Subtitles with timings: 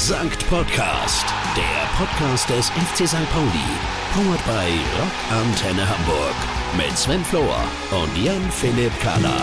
[0.00, 3.30] Sankt Podcast, der Podcast des FC St.
[3.34, 3.68] Pauli.
[4.14, 6.34] Powered by Rock Antenne Hamburg.
[6.74, 9.42] Mit Sven Flohr und Jan-Philipp Kahler.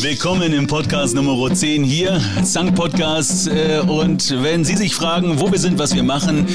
[0.00, 3.48] Willkommen im Podcast Nummer 10 hier, Sankt Podcast.
[3.48, 6.46] Äh, und wenn Sie sich fragen, wo wir sind, was wir machen,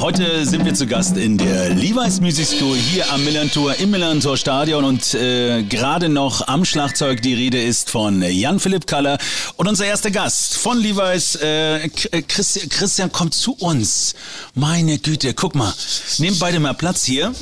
[0.00, 4.36] heute sind wir zu Gast in der Levi's Music School hier am Millantor im Millantor
[4.36, 9.16] Stadion und äh, gerade noch am Schlagzeug die Rede ist von Jan-Philipp Kaller
[9.56, 14.14] und unser erster Gast von Levi's, äh, Christian, Christian kommt zu uns.
[14.54, 15.72] Meine Güte, guck mal,
[16.18, 17.32] nehmt beide mal Platz hier.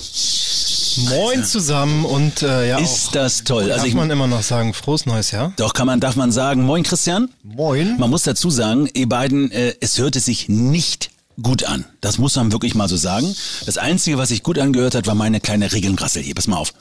[1.07, 3.67] Moin zusammen und äh, ja, ist auch, das toll.
[3.67, 5.53] Darf also ich, man immer noch sagen, frohes neues Jahr?
[5.57, 6.65] Doch, kann man, darf man sagen.
[6.65, 7.29] Moin, Christian.
[7.43, 7.97] Moin.
[7.99, 11.85] Man muss dazu sagen, ihr beiden, äh, es hörte sich nicht gut an.
[12.01, 13.35] Das muss man wirklich mal so sagen.
[13.67, 16.35] Das Einzige, was sich gut angehört hat, war meine kleine Regelngrassel hier.
[16.35, 16.73] Pass mal auf.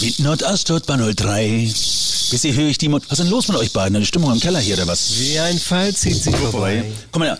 [0.00, 1.72] Wind Nordost, Bahn 03.
[2.30, 2.88] Bisher höre ich die...
[2.88, 3.98] Mo was ist denn los mit euch beiden?
[3.98, 5.18] Die Stimmung im Keller hier, oder was?
[5.18, 6.84] Wie ein Fall zieht sich vorbei.
[7.12, 7.38] Komm mal her.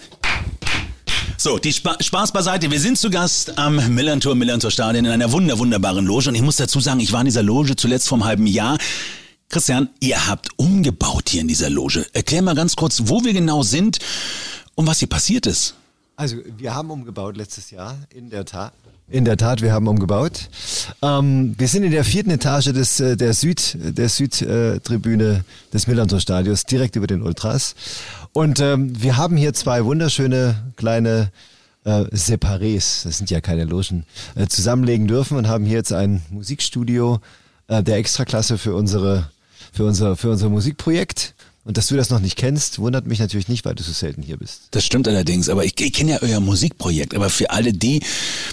[1.44, 2.70] So, die Spa Spaß beiseite.
[2.70, 6.30] Wir sind zu Gast am Millantor, Millantor Stadion in einer wunder, wunderbaren Loge.
[6.30, 8.78] Und ich muss dazu sagen, ich war in dieser Loge zuletzt vor einem halben Jahr.
[9.50, 12.06] Christian, ihr habt umgebaut hier in dieser Loge.
[12.14, 13.98] Erklär mal ganz kurz, wo wir genau sind
[14.74, 15.74] und was hier passiert ist.
[16.16, 18.72] Also, wir haben umgebaut letztes Jahr, in der Tat.
[19.10, 20.48] In der Tat, wir haben umgebaut.
[21.02, 26.20] Ähm, wir sind in der vierten Etage des, äh, der Süd, der Südtribüne des Millantor
[26.20, 27.74] Stadions, direkt über den Ultras.
[28.34, 31.30] Und ähm, wir haben hier zwei wunderschöne kleine
[31.84, 34.04] äh, Separés, das sind ja keine Logen,
[34.34, 37.20] äh, zusammenlegen dürfen und haben hier jetzt ein Musikstudio
[37.68, 39.30] äh, der Extraklasse für unsere
[39.72, 41.34] für unser für unser Musikprojekt.
[41.66, 44.20] Und dass du das noch nicht kennst, wundert mich natürlich nicht, weil du so selten
[44.20, 44.68] hier bist.
[44.72, 47.14] Das stimmt allerdings, aber ich, ich kenne ja euer Musikprojekt.
[47.14, 48.02] Aber für alle die,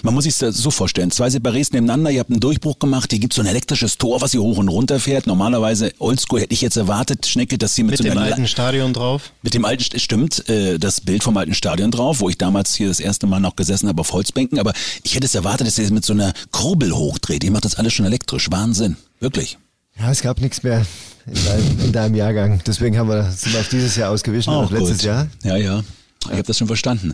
[0.02, 3.20] man muss sich das so vorstellen, zwei Separés nebeneinander, ihr habt einen Durchbruch gemacht, hier
[3.20, 5.28] gibt so ein elektrisches Tor, was hier hoch und runter fährt.
[5.28, 8.48] Normalerweise, oldschool hätte ich jetzt erwartet, Schnecke, dass sie mit, Mit so dem einer alten
[8.48, 9.34] Stadion drauf.
[9.42, 12.88] Mit dem alten, stimmt, äh, das Bild vom alten Stadion drauf, wo ich damals hier
[12.88, 14.58] das erste Mal noch gesessen habe auf Holzbänken.
[14.58, 14.72] Aber
[15.04, 17.44] ich hätte es erwartet, dass ihr es mit so einer Kurbel hochdreht.
[17.44, 18.50] Ihr macht das alles schon elektrisch.
[18.52, 18.96] Wahnsinn.
[19.20, 19.58] Wirklich.
[20.00, 20.86] Ja, es gab nichts mehr
[21.26, 22.62] in deinem, in deinem Jahrgang.
[22.66, 25.06] Deswegen haben wir, sind wir auf dieses Jahr ausgewichen, Auch auf letztes gut.
[25.06, 25.28] Jahr.
[25.44, 25.84] Ja, ja.
[26.26, 27.14] Ich habe das schon verstanden.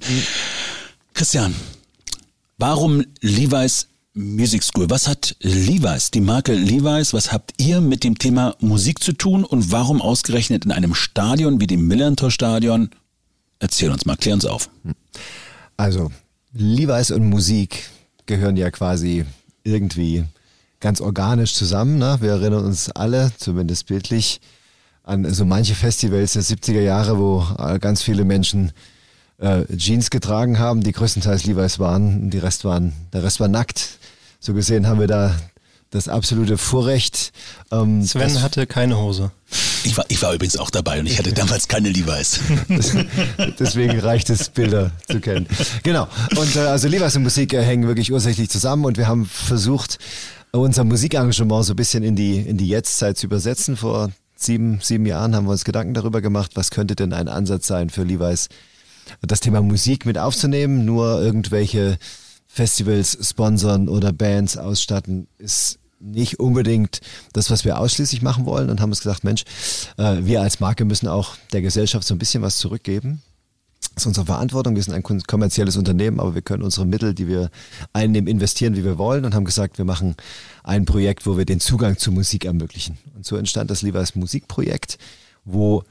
[1.14, 1.56] Christian,
[2.58, 4.90] warum Levi's Music School?
[4.90, 9.44] Was hat Levi's, die Marke Levi's, was habt ihr mit dem Thema Musik zu tun
[9.44, 12.90] und warum ausgerechnet in einem Stadion wie dem Millantor Stadion?
[13.59, 14.70] Erzähl uns mal, klär uns auf.
[15.78, 16.12] Also,
[16.54, 17.90] Levi's und Musik
[18.26, 19.26] gehören ja quasi
[19.64, 20.26] irgendwie
[20.80, 21.98] ganz organisch zusammen.
[21.98, 22.18] Ne?
[22.22, 24.42] Wir erinnern uns alle, zumindest bildlich,
[25.04, 28.74] an so manche Festivals der 70er Jahre, wo äh, ganz viele Menschen
[29.40, 33.48] äh, Jeans getragen haben, die größtenteils Levi's waren, und die Rest waren, der Rest war
[33.48, 34.00] nackt.
[34.40, 35.36] So gesehen haben wir da
[35.90, 37.32] das absolute Vorrecht.
[37.72, 39.32] Ähm, Sven hatte keine Hose.
[39.84, 42.42] Ich war, ich war übrigens auch dabei und ich hatte damals keine Levi's.
[43.59, 45.48] Deswegen reicht es, Bilder zu kennen.
[45.84, 46.08] Genau.
[46.36, 50.00] Und äh, also Levi's und Musik äh, hängen wirklich ursächlich zusammen und wir haben versucht,
[50.52, 53.78] unser Musikengagement so ein bisschen in die, in die Jetztzeit zu übersetzen.
[53.78, 57.68] Vor sieben, sieben Jahren haben wir uns Gedanken darüber gemacht, was könnte denn ein Ansatz
[57.68, 58.50] sein für Levi's,
[59.22, 60.85] das Thema Musik mit aufzunehmen.
[60.85, 61.97] Nur irgendwelche
[62.47, 67.02] Festivals sponsern oder Bands ausstatten ist nicht unbedingt
[67.34, 69.44] das, was wir ausschließlich machen wollen und haben uns gesagt, Mensch,
[69.97, 73.22] äh, wir als Marke müssen auch der Gesellschaft so ein bisschen was zurückgeben.
[73.80, 74.76] Das ist unsere Verantwortung.
[74.76, 77.50] Wir sind ein kommerzielles Unternehmen, aber wir können unsere Mittel, die wir
[77.94, 80.16] einnehmen, investieren, wie wir wollen und haben gesagt, wir machen
[80.64, 82.98] ein Projekt, wo wir den Zugang zu Musik ermöglichen.
[83.16, 85.00] Und so entstand das Levi's Musikprojekt,
[85.46, 85.84] wo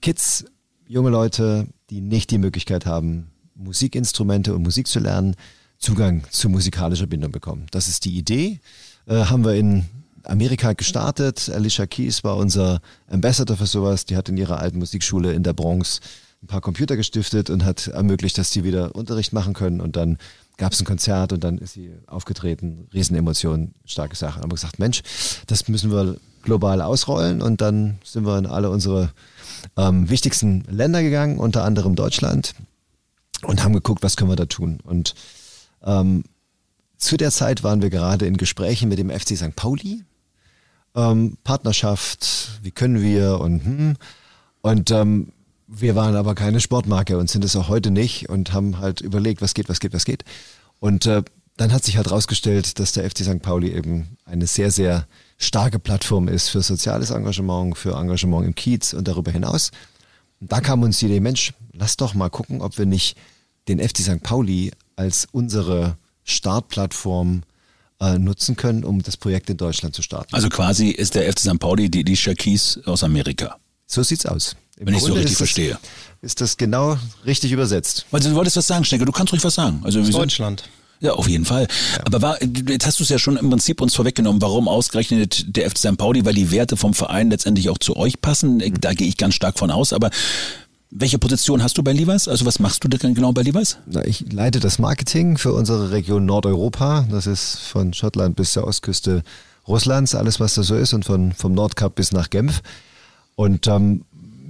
[0.00, 0.44] Kids,
[0.86, 5.34] junge Leute, die nicht die Möglichkeit haben, Musikinstrumente und Musik zu lernen,
[5.78, 7.66] Zugang zu musikalischer Bindung bekommen.
[7.70, 8.60] Das ist die Idee.
[9.06, 9.84] Äh, haben wir in
[10.24, 11.50] Amerika gestartet.
[11.52, 14.04] Alicia Keys war unser Ambassador für sowas.
[14.04, 16.00] Die hat in ihrer alten Musikschule in der Bronx
[16.42, 19.80] ein paar Computer gestiftet und hat ermöglicht, dass die wieder Unterricht machen können.
[19.80, 20.18] Und dann
[20.56, 22.88] gab es ein Konzert und dann ist sie aufgetreten.
[22.92, 24.40] Riesenemotionen, starke Sache.
[24.40, 25.02] Haben wir gesagt, Mensch,
[25.46, 27.42] das müssen wir global ausrollen.
[27.42, 29.12] Und dann sind wir in alle unsere
[29.76, 32.54] ähm, wichtigsten Länder gegangen, unter anderem Deutschland,
[33.42, 34.78] und haben geguckt, was können wir da tun.
[34.84, 35.14] Und
[35.82, 36.24] ähm,
[36.96, 39.56] zu der Zeit waren wir gerade in Gesprächen mit dem FC St.
[39.56, 40.04] Pauli.
[40.94, 43.96] Ähm, Partnerschaft, wie können wir und hm.
[44.60, 45.32] Und ähm,
[45.68, 49.42] wir waren aber keine Sportmarke und sind es auch heute nicht und haben halt überlegt,
[49.42, 50.24] was geht, was geht, was geht.
[50.80, 51.22] Und äh,
[51.58, 53.42] dann hat sich halt rausgestellt, dass der FC St.
[53.42, 55.06] Pauli eben eine sehr, sehr
[55.36, 59.70] starke Plattform ist für soziales Engagement, für Engagement im Kiez und darüber hinaus.
[60.40, 63.16] Und da kam uns die Idee, Mensch, lass doch mal gucken, ob wir nicht
[63.68, 64.22] den FC St.
[64.22, 67.42] Pauli als unsere Startplattform
[68.00, 70.34] äh, nutzen können, um das Projekt in Deutschland zu starten.
[70.34, 71.58] Also quasi ist der FC St.
[71.58, 73.58] Pauli die Alicia Keys aus Amerika.
[73.86, 74.56] So sieht's aus.
[74.78, 75.78] Im Wenn ich so richtig ist das- verstehe.
[76.22, 76.96] Ist das genau
[77.26, 78.06] richtig übersetzt?
[78.10, 79.80] Weil du wolltest was sagen, Schnecke, du kannst ruhig was sagen.
[79.84, 80.64] Also sind- Deutschland.
[81.00, 81.68] Ja, auf jeden Fall.
[82.04, 85.70] Aber war, jetzt hast du es ja schon im Prinzip uns vorweggenommen, warum ausgerechnet der
[85.70, 85.96] FC St.
[85.96, 88.58] Pauli, weil die Werte vom Verein letztendlich auch zu euch passen.
[88.80, 89.92] Da gehe ich ganz stark von aus.
[89.92, 90.10] Aber
[90.90, 92.26] welche Position hast du bei Levi's?
[92.26, 93.76] Also was machst du denn genau bei Levi's?
[93.86, 97.06] Na, ich leite das Marketing für unsere Region Nordeuropa.
[97.08, 99.22] Das ist von Schottland bis zur Ostküste
[99.68, 102.60] Russlands, alles was da so ist und von, vom Nordkap bis nach Genf.
[103.36, 104.04] Und ähm,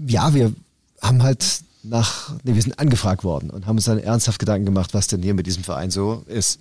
[0.06, 0.52] ja, wir
[1.00, 4.94] haben halt nach, nee, wir sind angefragt worden und haben uns dann ernsthaft Gedanken gemacht,
[4.94, 6.60] was denn hier mit diesem Verein so ist.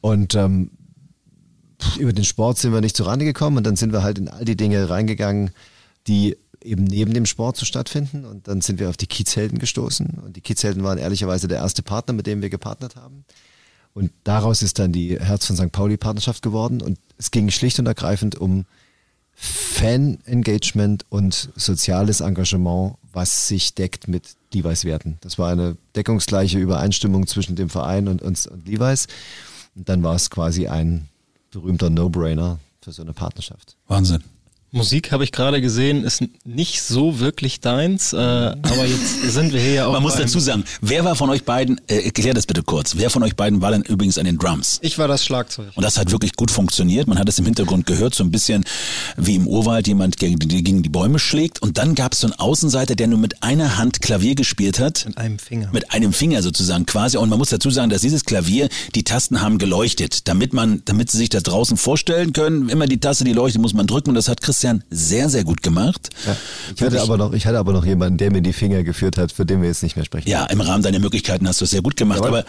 [0.00, 0.70] Und ähm,
[1.98, 4.44] über den Sport sind wir nicht zurande gekommen und dann sind wir halt in all
[4.44, 5.50] die Dinge reingegangen,
[6.06, 8.24] die eben neben dem Sport so stattfinden.
[8.24, 10.20] Und dann sind wir auf die Kiezhelden gestoßen.
[10.24, 13.24] Und die Kiezhelden waren ehrlicherweise der erste Partner, mit dem wir gepartnert haben.
[13.92, 15.72] Und daraus ist dann die Herz von St.
[15.72, 16.80] Pauli Partnerschaft geworden.
[16.80, 18.66] Und es ging schlicht und ergreifend um
[19.40, 25.16] Fan-Engagement und soziales Engagement, was sich deckt mit Levi's Werten.
[25.22, 29.06] Das war eine deckungsgleiche Übereinstimmung zwischen dem Verein und uns und Levi's.
[29.74, 31.08] Und dann war es quasi ein
[31.50, 33.76] berühmter No-Brainer für so eine Partnerschaft.
[33.88, 34.22] Wahnsinn.
[34.72, 39.60] Musik habe ich gerade gesehen, ist nicht so wirklich deins, äh, aber jetzt sind wir
[39.60, 39.92] hier ja auch.
[39.92, 43.10] Man muss dazu sagen, wer war von euch beiden, äh, erklär das bitte kurz, wer
[43.10, 44.78] von euch beiden war denn übrigens an den Drums?
[44.82, 45.72] Ich war das Schlagzeug.
[45.74, 47.08] Und das hat wirklich gut funktioniert.
[47.08, 48.64] Man hat es im Hintergrund gehört, so ein bisschen
[49.16, 51.60] wie im Urwald jemand gegen die, gegen die Bäume schlägt.
[51.62, 55.04] Und dann gab es so einen Außenseiter, der nur mit einer Hand Klavier gespielt hat.
[55.06, 55.70] Mit einem Finger.
[55.72, 57.16] Mit einem Finger sozusagen quasi.
[57.16, 61.10] Und man muss dazu sagen, dass dieses Klavier, die Tasten haben geleuchtet, damit man, damit
[61.10, 62.68] sie sich das draußen vorstellen können.
[62.68, 64.10] Immer die Taste, die leuchtet, muss man drücken.
[64.10, 66.10] Und das hat Christian sehr, sehr gut gemacht.
[66.26, 66.36] Ja,
[66.76, 69.32] ich, hatte aber noch, ich hatte aber noch jemanden, der mir die Finger geführt hat,
[69.32, 70.28] für den wir jetzt nicht mehr sprechen.
[70.28, 72.20] Ja, im Rahmen deiner Möglichkeiten hast du es sehr gut gemacht.
[72.22, 72.44] Aber,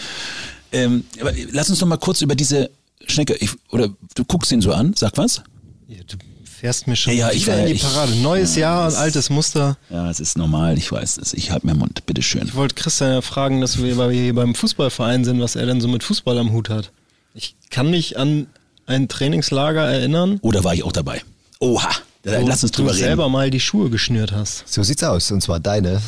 [0.74, 2.70] ähm, aber lass uns noch mal kurz über diese
[3.08, 5.42] Schnecke, ich, oder du guckst ihn so an, sag was?
[5.88, 8.16] Ja, du fährst mir schon Ja, ja, ich wieder war- in die ich- Parade.
[8.18, 9.78] Neues Jahr und altes Muster.
[9.90, 11.34] Ja, es ist normal, ich weiß es.
[11.34, 12.44] Ich halte mir Mund, bitteschön.
[12.46, 15.66] Ich wollte Christian ja fragen, dass wir, weil wir hier beim Fußballverein sind, was er
[15.66, 16.92] denn so mit Fußball am Hut hat.
[17.34, 18.48] Ich kann mich an
[18.86, 21.22] ein Trainingslager erinnern, Oder war ich auch dabei?
[21.62, 21.90] Oha,
[22.24, 23.06] wo lass uns drüber du reden.
[23.06, 24.64] selber mal die Schuhe geschnürt hast.
[24.68, 26.02] So sieht's aus, und zwar deine.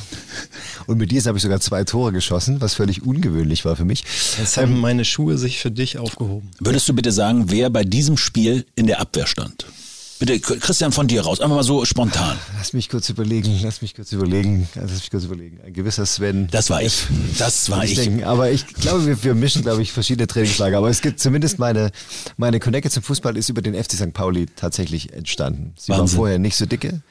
[0.88, 4.04] Und mit diesen habe ich sogar zwei Tore geschossen, was völlig ungewöhnlich war für mich.
[4.40, 6.50] Jetzt haben meine Schuhe sich für dich aufgehoben.
[6.60, 9.68] Würdest du bitte sagen, wer bei diesem Spiel in der Abwehr stand?
[10.26, 12.40] Bitte, Christian, von dir raus, einfach mal so spontan.
[12.58, 15.60] Lass mich kurz überlegen, lass mich kurz überlegen, lass mich kurz überlegen.
[15.66, 16.48] Ein gewisser Sven.
[16.50, 17.08] Das war ich.
[17.38, 18.24] Das war ich denken.
[18.24, 20.78] Aber ich glaube, wir, wir mischen, glaube ich, verschiedene Trainingslager.
[20.78, 21.92] Aber es gibt zumindest meine,
[22.38, 24.14] meine Connecte zum Fußball ist über den FC St.
[24.14, 25.74] Pauli tatsächlich entstanden.
[25.78, 26.16] Sie war Wahnsinn.
[26.16, 27.02] vorher nicht so dicke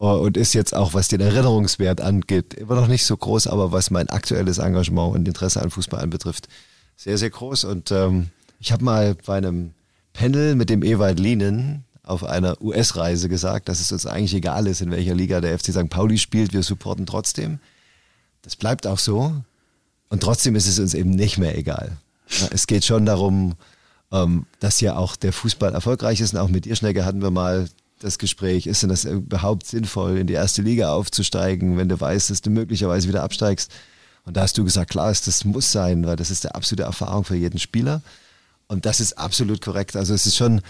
[0.00, 3.70] äh, und ist jetzt auch, was den Erinnerungswert angeht, immer noch nicht so groß, aber
[3.70, 6.48] was mein aktuelles Engagement und Interesse an Fußball anbetrifft,
[6.96, 7.62] sehr, sehr groß.
[7.62, 9.74] Und ähm, ich habe mal bei einem
[10.12, 14.80] Panel mit dem Ewald Lienen auf einer US-Reise gesagt, dass es uns eigentlich egal ist,
[14.80, 15.90] in welcher Liga der FC St.
[15.90, 17.58] Pauli spielt, wir supporten trotzdem.
[18.42, 19.34] Das bleibt auch so.
[20.08, 21.98] Und trotzdem ist es uns eben nicht mehr egal.
[22.50, 23.54] Es geht schon darum,
[24.10, 26.32] ähm, dass ja auch der Fußball erfolgreich ist.
[26.32, 27.68] Und auch mit dir, Schnecke, hatten wir mal
[28.00, 32.30] das Gespräch, ist denn das überhaupt sinnvoll, in die erste Liga aufzusteigen, wenn du weißt,
[32.30, 33.70] dass du möglicherweise wieder absteigst?
[34.24, 37.24] Und da hast du gesagt, klar, das muss sein, weil das ist der absolute Erfahrung
[37.24, 38.02] für jeden Spieler.
[38.66, 39.96] Und das ist absolut korrekt.
[39.96, 40.62] Also es ist schon,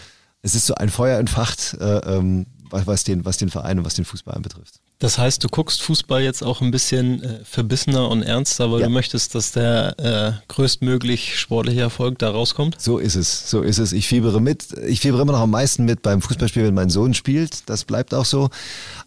[0.42, 3.85] es ist so ein Feuer entfacht, äh, ähm, was, was, den, was den Verein und
[3.87, 4.80] was den Fußball anbetrifft.
[4.99, 8.87] Das heißt, du guckst Fußball jetzt auch ein bisschen äh, verbissener und ernster, weil Ja.
[8.88, 12.80] du möchtest, dass der äh, größtmöglich sportliche Erfolg da rauskommt?
[12.80, 13.92] So ist es, so ist es.
[13.92, 14.73] Ich fiebere mit.
[14.87, 17.68] Ich fiebere immer noch am meisten mit beim Fußballspiel, wenn mein Sohn spielt.
[17.71, 18.50] Das bleibt auch so.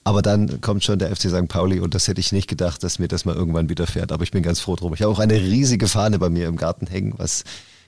[0.04, 1.48] Aber dann kommt schon der FC St.
[1.50, 4.12] Pauli und das hätte ich nicht gedacht, dass mir das mal irgendwann widerfährt.
[4.12, 4.94] Aber ich bin ganz froh drum.
[4.94, 7.44] Ich habe auch eine riesige Fahne bei mir im Garten hängen, was,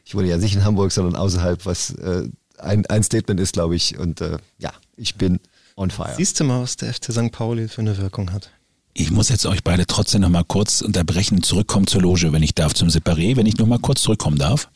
[0.06, 2.28] ich wohne ja nicht in Hamburg, sondern außerhalb, was äh,
[2.60, 3.98] ein, ein Statement ist, glaube ich.
[3.98, 5.40] Und äh, ja, ich bin
[5.76, 6.14] on fire.
[6.16, 7.32] Siehst du mal, was der FC St.
[7.32, 8.50] Pauli für eine Wirkung hat?
[8.96, 12.54] Ich muss jetzt euch beide trotzdem noch mal kurz unterbrechen, zurückkommen zur Loge, wenn ich
[12.54, 14.70] darf, zum Separé, wenn ich noch mal kurz zurückkommen darf.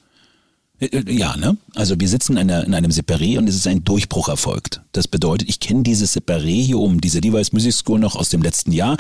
[0.80, 1.58] Äh, äh, Ja, ne?
[1.76, 4.82] Also wir sitzen in, einer, in einem Separé und es ist ein Durchbruch erfolgt.
[4.92, 8.42] Das bedeutet, ich kenne dieses Separé hier oben, diese Levi's Music School noch aus dem
[8.42, 8.98] letzten Jahr.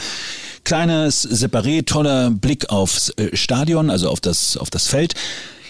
[0.63, 5.15] Kleines Separé, toller Blick aufs äh, Stadion, also auf das, auf das Feld.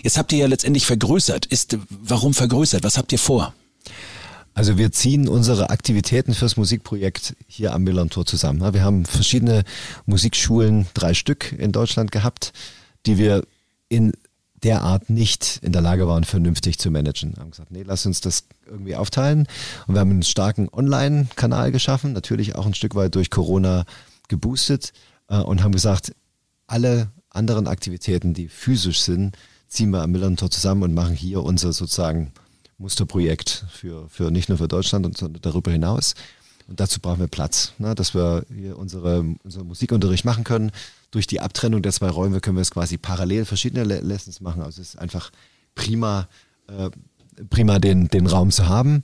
[0.03, 1.45] Jetzt habt ihr ja letztendlich vergrößert.
[1.45, 2.83] Ist, warum vergrößert?
[2.83, 3.53] Was habt ihr vor?
[4.53, 8.73] Also wir ziehen unsere Aktivitäten fürs Musikprojekt hier am Millantor zusammen.
[8.73, 9.63] Wir haben verschiedene
[10.07, 12.53] Musikschulen, drei Stück in Deutschland gehabt,
[13.05, 13.43] die wir
[13.87, 14.13] in
[14.63, 17.35] der Art nicht in der Lage waren, vernünftig zu managen.
[17.35, 19.47] Wir haben gesagt, nee, lass uns das irgendwie aufteilen.
[19.85, 23.85] Und wir haben einen starken Online-Kanal geschaffen, natürlich auch ein Stück weit durch Corona
[24.27, 24.93] geboostet
[25.27, 26.15] äh, und haben gesagt,
[26.65, 31.73] alle anderen Aktivitäten, die physisch sind, ziehen wir am Millantor zusammen und machen hier unser
[31.73, 32.31] sozusagen
[32.77, 36.13] Musterprojekt für, für nicht nur für Deutschland, sondern darüber hinaus.
[36.67, 40.71] Und dazu brauchen wir Platz, ne, dass wir hier unsere, unseren Musikunterricht machen können.
[41.11, 44.61] Durch die Abtrennung der zwei Räume können wir es quasi parallel verschiedene Le Lessons machen.
[44.61, 45.31] Also es ist einfach
[45.75, 46.27] prima,
[46.67, 46.89] äh,
[47.49, 49.03] prima den, den Raum zu haben.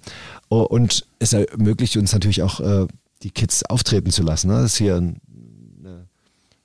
[0.50, 2.88] Und es ermöglicht uns natürlich auch, äh,
[3.24, 4.50] die Kids auftreten zu lassen.
[4.50, 4.56] Ne?
[4.56, 6.08] Das ist hier eine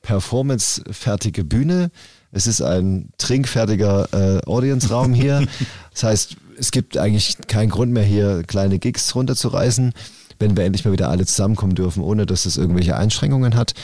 [0.02, 1.92] performancefertige Bühne.
[2.32, 5.46] Es ist ein trinkfertiger äh, Audience-Raum hier.
[5.92, 9.92] Das heißt, es gibt eigentlich keinen Grund mehr, hier kleine Gigs runterzureißen
[10.38, 13.74] wenn wir endlich mal wieder alle zusammenkommen dürfen, ohne dass es irgendwelche Einschränkungen hat.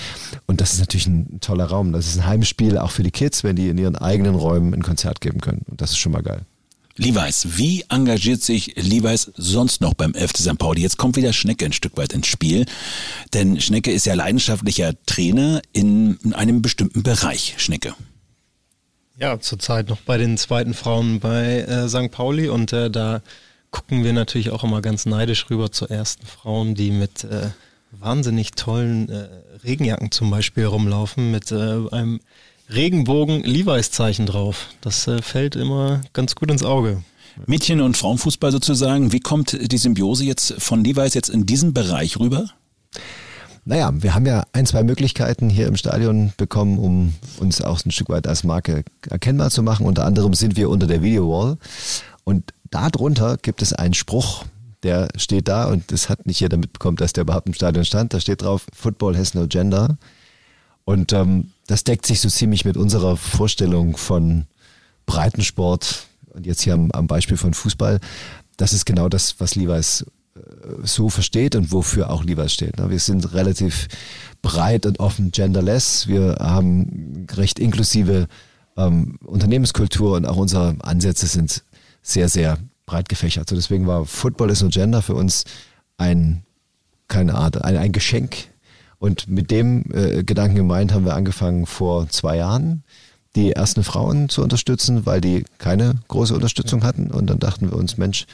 [0.47, 1.93] Und das ist natürlich ein toller Raum.
[1.93, 4.83] Das ist ein Heimspiel auch für die Kids, wenn die in ihren eigenen Räumen ein
[4.83, 5.63] Konzert geben können.
[5.69, 6.43] Und das ist schon mal geil.
[6.97, 10.59] Levi's, wie engagiert sich Levi's sonst noch beim FC St.
[10.59, 10.83] Pauli?
[10.83, 12.67] Jetzt kommt wieder Schnecke ein Stück weit ins Spiel,
[13.33, 17.55] denn Schnecke ist ja leidenschaftlicher Trainer in einem bestimmten Bereich.
[17.57, 17.95] Schnecke.
[19.19, 22.11] Ja, zurzeit noch bei den zweiten Frauen bei äh, St.
[22.11, 23.23] Pauli und äh, da
[23.71, 27.51] gucken wir natürlich auch immer ganz neidisch rüber zu ersten Frauen, die mit äh,
[27.93, 29.29] wahnsinnig tollen äh,
[29.63, 32.21] Regenjacken zum Beispiel rumlaufen, mit äh, einem
[32.69, 34.69] Regenbogen Levi's Zeichen drauf.
[34.81, 37.05] Das äh, fällt immer ganz gut ins Auge.
[37.47, 39.13] Mädchen- und Frauenfußball sozusagen.
[39.13, 42.49] Wie kommt die Symbiose jetzt von Levi's jetzt in diesen Bereich rüber?
[43.67, 47.91] Naja, wir haben ja ein, zwei Möglichkeiten hier im Stadion bekommen, um uns auch ein
[47.91, 49.87] Stück weit als Marke erkennbar zu machen.
[49.87, 51.57] Unter anderem sind wir unter der Video Wall.
[52.25, 54.45] Und darunter gibt es einen Spruch,
[54.83, 58.13] der steht da und das hat nicht jeder mitbekommen, dass der überhaupt im Stadion stand.
[58.13, 59.97] Da steht drauf, Football has no gender.
[60.85, 64.45] Und ähm, das deckt sich so ziemlich mit unserer Vorstellung von
[65.07, 67.99] Breitensport und jetzt hier am, am Beispiel von Fußball.
[68.59, 70.05] Das ist genau das, was Levi's
[70.83, 72.79] so versteht und wofür auch Levi's steht.
[72.79, 72.91] Ne?
[72.91, 73.89] Wir sind relativ
[74.43, 76.09] breit und offen genderless.
[76.09, 78.27] Wir haben recht inklusive
[78.77, 81.63] ähm, Unternehmenskultur und auch unsere Ansätze sind
[82.03, 83.49] sehr, sehr breit gefächert.
[83.49, 85.45] So deswegen war Football is no Gender für uns
[85.97, 86.43] ein,
[87.09, 88.49] keine Art, ein, ein Geschenk.
[88.99, 92.83] Und mit dem äh, Gedanken gemeint haben wir angefangen vor zwei Jahren,
[93.37, 97.11] die ersten Frauen zu unterstützen, weil die keine große Unterstützung hatten.
[97.11, 98.27] Und dann dachten wir uns, Mensch,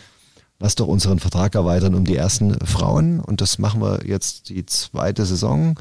[0.61, 3.19] lass doch unseren Vertrag erweitern um die ersten Frauen.
[3.19, 5.81] Und das machen wir jetzt die zweite Saison.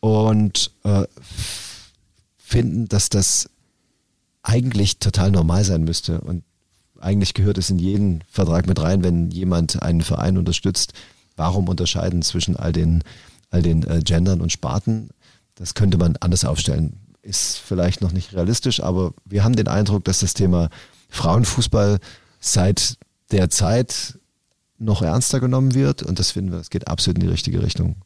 [0.00, 1.04] Und äh,
[2.36, 3.48] finden, dass das
[4.42, 6.20] eigentlich total normal sein müsste.
[6.20, 6.42] Und
[7.00, 10.92] eigentlich gehört es in jeden Vertrag mit rein, wenn jemand einen Verein unterstützt.
[11.36, 13.04] Warum unterscheiden zwischen all den,
[13.50, 15.10] all den äh, Gendern und Sparten?
[15.54, 16.98] Das könnte man anders aufstellen.
[17.22, 20.70] Ist vielleicht noch nicht realistisch, aber wir haben den Eindruck, dass das Thema
[21.08, 22.00] Frauenfußball
[22.40, 22.96] seit
[23.32, 24.18] der Zeit
[24.78, 27.96] noch ernster genommen wird und das finden wir, es geht absolut in die richtige Richtung.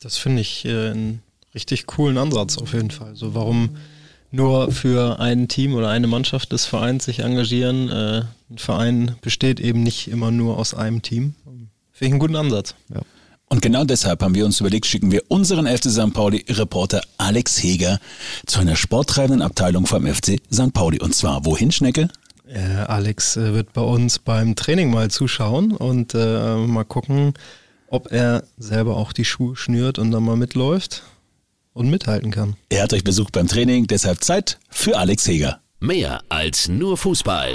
[0.00, 1.22] Das finde ich äh, einen
[1.54, 3.14] richtig coolen Ansatz auf jeden Fall.
[3.14, 3.76] So warum
[4.32, 7.88] nur für ein Team oder eine Mannschaft des Vereins sich engagieren.
[7.90, 11.34] Äh, ein Verein besteht eben nicht immer nur aus einem Team.
[11.44, 11.66] Finde
[12.00, 12.74] ich einen guten Ansatz.
[12.92, 13.02] Ja.
[13.50, 16.14] Und genau deshalb haben wir uns überlegt, schicken wir unseren FC St.
[16.14, 18.00] Pauli-Reporter Alex Heger
[18.46, 20.72] zu einer sporttreibenden Abteilung vom FC St.
[20.72, 20.98] Pauli.
[21.00, 22.08] Und zwar wohin, Schnecke?
[22.52, 27.32] Äh, Alex äh, wird bei uns beim Training mal zuschauen und äh, mal gucken,
[27.88, 31.02] ob er selber auch die Schuhe schnürt und dann mal mitläuft
[31.72, 32.56] und mithalten kann.
[32.68, 35.60] Er hat euch besucht beim Training, deshalb Zeit für Alex Heger.
[35.80, 37.54] Mehr als nur Fußball.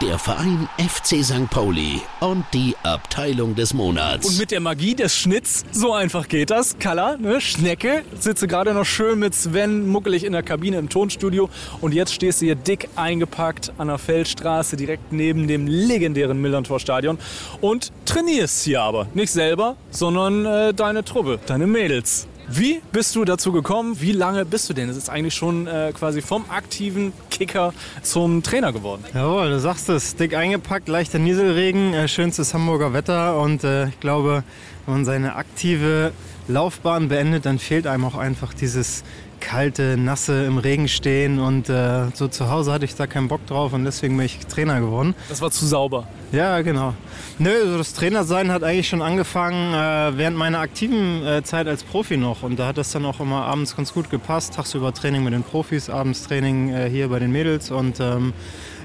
[0.00, 1.50] Der Verein FC St.
[1.50, 4.26] Pauli und die Abteilung des Monats.
[4.26, 6.78] Und mit der Magie des Schnitts, so einfach geht das.
[6.78, 7.38] Kalla, ne?
[7.42, 11.50] Schnecke, sitze gerade noch schön mit Sven muckelig in der Kabine im Tonstudio.
[11.82, 17.18] Und jetzt stehst du hier dick eingepackt an der Feldstraße, direkt neben dem legendären Millantor-Stadion.
[17.60, 19.06] Und trainierst hier aber.
[19.12, 22.26] Nicht selber, sondern äh, deine Truppe, deine Mädels.
[22.52, 24.00] Wie bist du dazu gekommen?
[24.00, 24.88] Wie lange bist du denn?
[24.88, 29.04] Es ist eigentlich schon äh, quasi vom aktiven Kicker zum Trainer geworden.
[29.14, 30.16] Jawohl, du sagst es.
[30.16, 33.40] Dick eingepackt, leichter Nieselregen, äh, schönstes Hamburger Wetter.
[33.40, 34.42] Und äh, ich glaube,
[34.86, 36.10] wenn man seine aktive
[36.48, 39.04] Laufbahn beendet, dann fehlt einem auch einfach dieses
[39.40, 43.44] kalte, nasse im Regen stehen und äh, so zu Hause hatte ich da keinen Bock
[43.46, 45.14] drauf und deswegen bin ich Trainer geworden.
[45.28, 46.06] Das war zu sauber.
[46.32, 46.94] Ja, genau.
[47.38, 51.82] Nö, also das Trainersein hat eigentlich schon angefangen äh, während meiner aktiven äh, Zeit als
[51.82, 54.54] Profi noch und da hat das dann auch immer abends ganz gut gepasst.
[54.54, 58.32] Tagsüber Training mit den Profis, abends Training äh, hier bei den Mädels und ähm,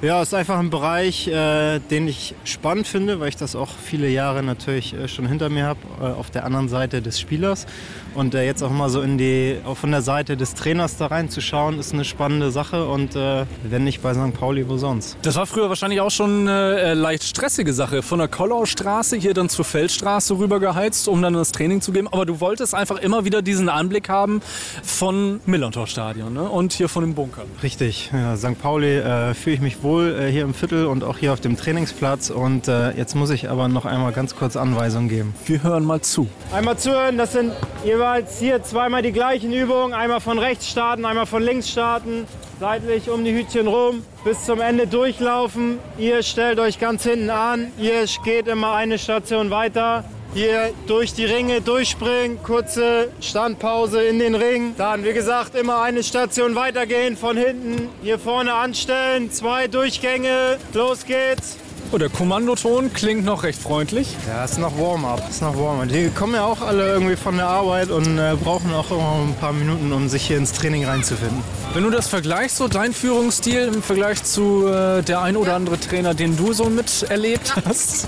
[0.02, 3.70] ja, es ist einfach ein Bereich, äh, den ich spannend finde, weil ich das auch
[3.84, 7.66] viele Jahre natürlich äh, schon hinter mir habe, äh, auf der anderen Seite des Spielers.
[8.14, 11.08] Und äh, jetzt auch mal so in die, auch von der Seite des Trainers da
[11.08, 12.88] reinzuschauen, ist eine spannende Sache.
[12.88, 14.34] Und äh, wenn nicht bei St.
[14.34, 15.18] Pauli, wo sonst?
[15.22, 18.02] Das war früher wahrscheinlich auch schon eine äh, leicht stressige Sache.
[18.02, 22.08] Von der Kollaustraße hier dann zur Feldstraße rüber geheizt, um dann das Training zu geben.
[22.12, 24.42] Aber du wolltest einfach immer wieder diesen Anblick haben
[24.84, 26.44] von Millantor Stadion ne?
[26.44, 27.44] und hier von dem Bunker.
[27.64, 28.12] Richtig.
[28.14, 28.62] Ja, St.
[28.62, 29.02] Pauli
[29.34, 32.30] fühle ich mich wohl wohl äh, hier im Viertel und auch hier auf dem Trainingsplatz.
[32.30, 35.34] Und äh, jetzt muss ich aber noch einmal ganz kurz Anweisungen geben.
[35.46, 36.27] Wir hören mal zu.
[36.51, 37.54] Einmal zuhören, das sind
[37.86, 39.94] jeweils hier zweimal die gleichen Übungen.
[39.94, 42.25] Einmal von rechts starten, einmal von links starten.
[42.60, 45.77] Seitlich um die Hütchen rum, bis zum Ende durchlaufen.
[45.98, 47.68] Ihr stellt euch ganz hinten an.
[47.77, 50.04] Ihr geht immer eine Station weiter.
[50.36, 54.75] Hier durch die Ringe durchspringen, kurze Standpause in den Ring.
[54.77, 59.32] Dann, wie gesagt, immer eine Station weitergehen, von hinten hier vorne anstellen.
[59.32, 61.56] Zwei Durchgänge, los geht's.
[61.94, 64.10] Oh, der Kommandoton klingt noch recht freundlich.
[64.27, 65.24] Ja, ist noch Warm-up.
[65.30, 65.88] Ist noch Warm-up.
[65.88, 69.36] Die kommen ja auch alle irgendwie von der Arbeit und äh, brauchen auch immer ein
[69.39, 71.42] paar Minuten, um sich hier ins Training reinzufinden.
[71.74, 75.80] Wenn du das vergleichst, so dein Führungsstil im Vergleich zu äh, der ein oder andere
[75.80, 78.08] Trainer, den du so miterlebt hast?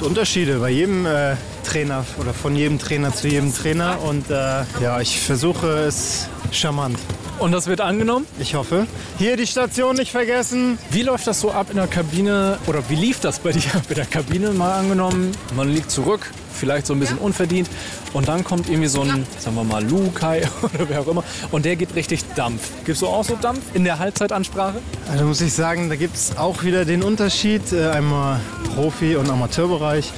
[0.00, 1.36] Unterschiede bei jedem äh,
[1.68, 6.98] Trainer oder von jedem Trainer zu jedem Trainer und äh, ja, ich versuche es charmant.
[7.38, 8.26] Und das wird angenommen?
[8.40, 8.86] Ich hoffe.
[9.18, 10.78] Hier die Station nicht vergessen.
[10.90, 13.82] Wie läuft das so ab in der Kabine oder wie lief das bei dir ab
[13.88, 15.32] in der Kabine mal angenommen?
[15.54, 17.68] Man liegt zurück, vielleicht so ein bisschen unverdient
[18.14, 21.64] und dann kommt irgendwie so ein, sagen wir mal, Lukai oder wer auch immer und
[21.66, 22.70] der gibt richtig Dampf.
[22.86, 24.78] Gibst du auch so Dampf in der Halbzeitansprache?
[25.12, 28.40] Also muss ich sagen, da gibt es auch wieder den Unterschied, äh, einmal
[28.74, 30.12] Profi- und Amateurbereich.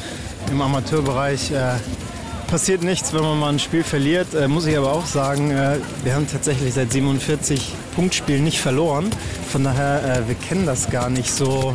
[0.50, 1.74] Im Amateurbereich äh,
[2.48, 4.34] passiert nichts, wenn man mal ein Spiel verliert.
[4.34, 9.10] Äh, muss ich aber auch sagen, äh, wir haben tatsächlich seit 47 Punktspielen nicht verloren.
[9.50, 11.74] Von daher, äh, wir kennen das gar nicht so.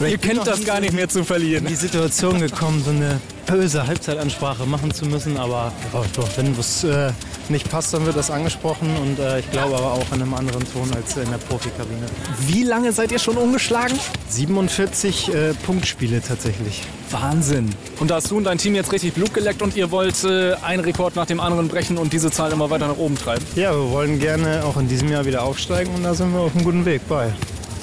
[0.00, 1.64] Ihr kennt das gar nicht mehr zu verlieren.
[1.64, 5.36] in die Situation gekommen, so eine böse Halbzeitansprache machen zu müssen.
[5.36, 5.72] Aber
[6.14, 7.12] doch, wenn was äh,
[7.48, 8.96] nicht passt, dann wird das angesprochen.
[8.96, 12.06] Und äh, ich glaube aber auch in einem anderen Ton als in der Profikabine.
[12.46, 13.98] Wie lange seid ihr schon umgeschlagen?
[14.28, 16.82] 47 äh, Punktspiele tatsächlich.
[17.10, 17.70] Wahnsinn.
[18.00, 20.54] Und da hast du und dein Team jetzt richtig Blut geleckt und ihr wollt äh,
[20.54, 23.44] einen Rekord nach dem anderen brechen und diese Zahl immer weiter nach oben treiben.
[23.54, 26.54] Ja, wir wollen gerne auch in diesem Jahr wieder aufsteigen und da sind wir auf
[26.54, 27.32] einem guten Weg bei.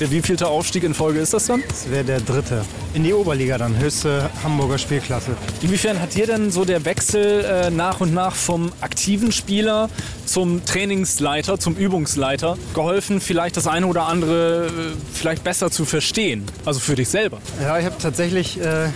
[0.02, 1.62] Der wievielte Aufstieg in Folge ist das dann?
[1.68, 2.66] Das wäre der dritte.
[2.96, 5.38] In die Oberliga dann, höchste Hamburger Spielklasse.
[5.62, 9.92] Inwiefern hat dir denn so der Wechsel äh, nach und nach vom aktiven Spieler
[10.26, 14.70] zum Trainingsleiter, zum Übungsleiter geholfen, vielleicht das eine oder andere äh,
[15.14, 16.46] vielleicht besser zu verstehen?
[16.66, 17.38] Also für dich selber.
[17.62, 18.88] Ja, ich habe tatsächlich äh,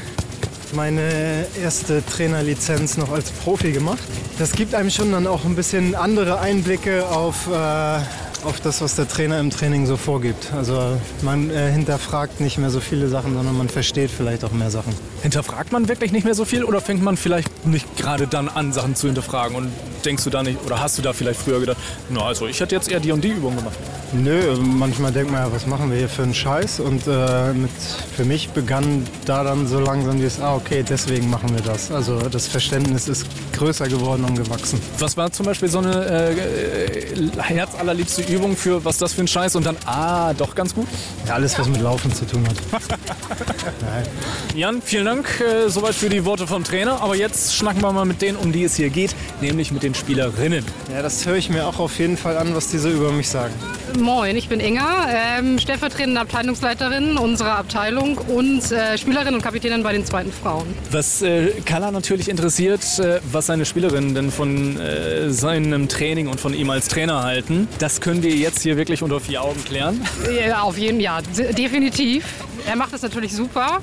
[0.74, 4.02] meine erste Trainerlizenz noch als Profi gemacht.
[4.40, 8.00] Das gibt einem schon dann auch ein bisschen andere Einblicke auf, äh,
[8.46, 10.54] auf das, was der Trainer im Training so vorgibt.
[10.54, 14.70] Also man äh, hinterfragt nicht mehr so viele Sachen, sondern man versteht vielleicht auch mehr
[14.70, 14.94] Sachen.
[15.24, 18.74] Hinterfragt man wirklich nicht mehr so viel oder fängt man vielleicht nicht gerade dann an,
[18.74, 19.56] Sachen zu hinterfragen?
[19.56, 19.72] Und
[20.06, 21.78] denkst du da nicht, oder hast du da vielleicht früher gedacht,
[22.10, 23.78] na also ich hätte jetzt eher die und die Übung gemacht?
[24.14, 26.80] Nö, manchmal denkt man ja, was machen wir hier für einen Scheiß?
[26.80, 27.72] Und äh, mit,
[28.16, 31.92] für mich begann da dann so langsam dieses, ah okay, deswegen machen wir das.
[31.92, 34.80] Also das Verständnis ist größer geworden und gewachsen.
[35.00, 39.28] Was war zum Beispiel so eine äh, äh, herzallerliebste Übung für was das für ein
[39.28, 40.88] Scheiß und dann, ah, doch ganz gut?
[41.28, 42.56] Ja, alles, was mit Laufen zu tun hat.
[44.56, 47.02] Jan, vielen Dank äh, soweit für die Worte vom Trainer.
[47.02, 49.96] Aber jetzt schnacken wir mal mit denen, um die es hier geht, nämlich mit den
[49.96, 50.64] Spielerinnen.
[50.92, 53.30] Ja, das höre ich mir auch auf jeden Fall an, was die so über mich
[53.30, 53.54] sagen.
[54.00, 59.94] Moin, ich bin Inga, ähm, stellvertretende Abteilungsleiterin unserer Abteilung und äh, Spielerin und Kapitänin bei
[59.94, 60.68] den zweiten Frauen.
[60.92, 66.40] Was äh, Kalla natürlich interessiert, äh, was seine Spielerinnen denn von äh, seinem Training und
[66.40, 70.02] von ihm als Trainer halten, das können wir jetzt hier wirklich unter vier Augen klären.
[70.48, 72.26] Ja, auf jeden de- definitiv.
[72.68, 73.82] Er macht das natürlich super.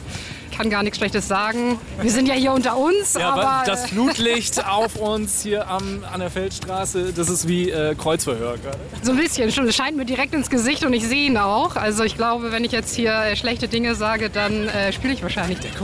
[0.56, 1.78] Kann gar nichts Schlechtes sagen.
[2.00, 6.20] Wir sind ja hier unter uns, Ja, aber das Flutlicht auf uns hier am, an
[6.20, 8.78] der Feldstraße, das ist wie äh, Kreuzverhör gerade.
[9.02, 9.66] so ein bisschen schon.
[9.66, 11.76] Es scheint mir direkt ins Gesicht und ich sehe ihn auch.
[11.76, 15.22] Also ich glaube, wenn ich jetzt hier äh, schlechte Dinge sage, dann äh, spiele ich
[15.22, 15.74] wahrscheinlich nicht.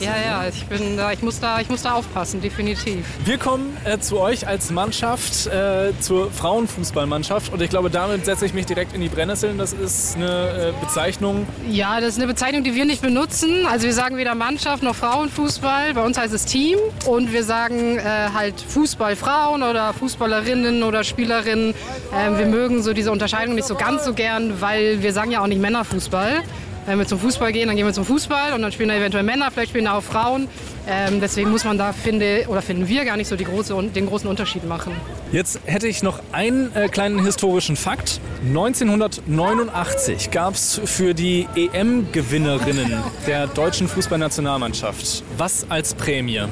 [0.00, 3.04] ja, ja, ich bin da, ich muss da, ich muss da aufpassen, definitiv.
[3.24, 8.46] Wir kommen äh, zu euch als Mannschaft, äh, zur Frauenfußballmannschaft und ich glaube, damit setze
[8.46, 9.58] ich mich direkt in die Brennnesseln.
[9.58, 11.46] Das ist eine äh, Bezeichnung.
[11.70, 13.66] Ja, das ist eine Bezeichnung, die wir nicht benutzen.
[13.66, 15.92] Also wir sagen weder Mannschaft noch Frauenfußball.
[15.94, 16.78] Bei uns heißt es Team.
[17.06, 21.74] Und wir sagen äh, halt Fußballfrauen oder Fußballerinnen oder Spielerinnen.
[22.14, 25.42] Ähm, wir mögen so diese Unterscheidung nicht so ganz so gern, weil wir sagen ja
[25.42, 26.42] auch nicht Männerfußball.
[26.86, 29.24] Wenn wir zum Fußball gehen, dann gehen wir zum Fußball und dann spielen da eventuell
[29.24, 30.48] Männer, vielleicht spielen da auch Frauen.
[30.88, 34.28] Ähm, deswegen muss man da, finde, oder finden wir gar nicht so große, den großen
[34.28, 34.92] Unterschied machen.
[35.32, 38.20] Jetzt hätte ich noch einen äh, kleinen historischen Fakt.
[38.46, 46.42] 1989 gab es für die EM-Gewinnerinnen der deutschen Fußballnationalmannschaft was als Prämie?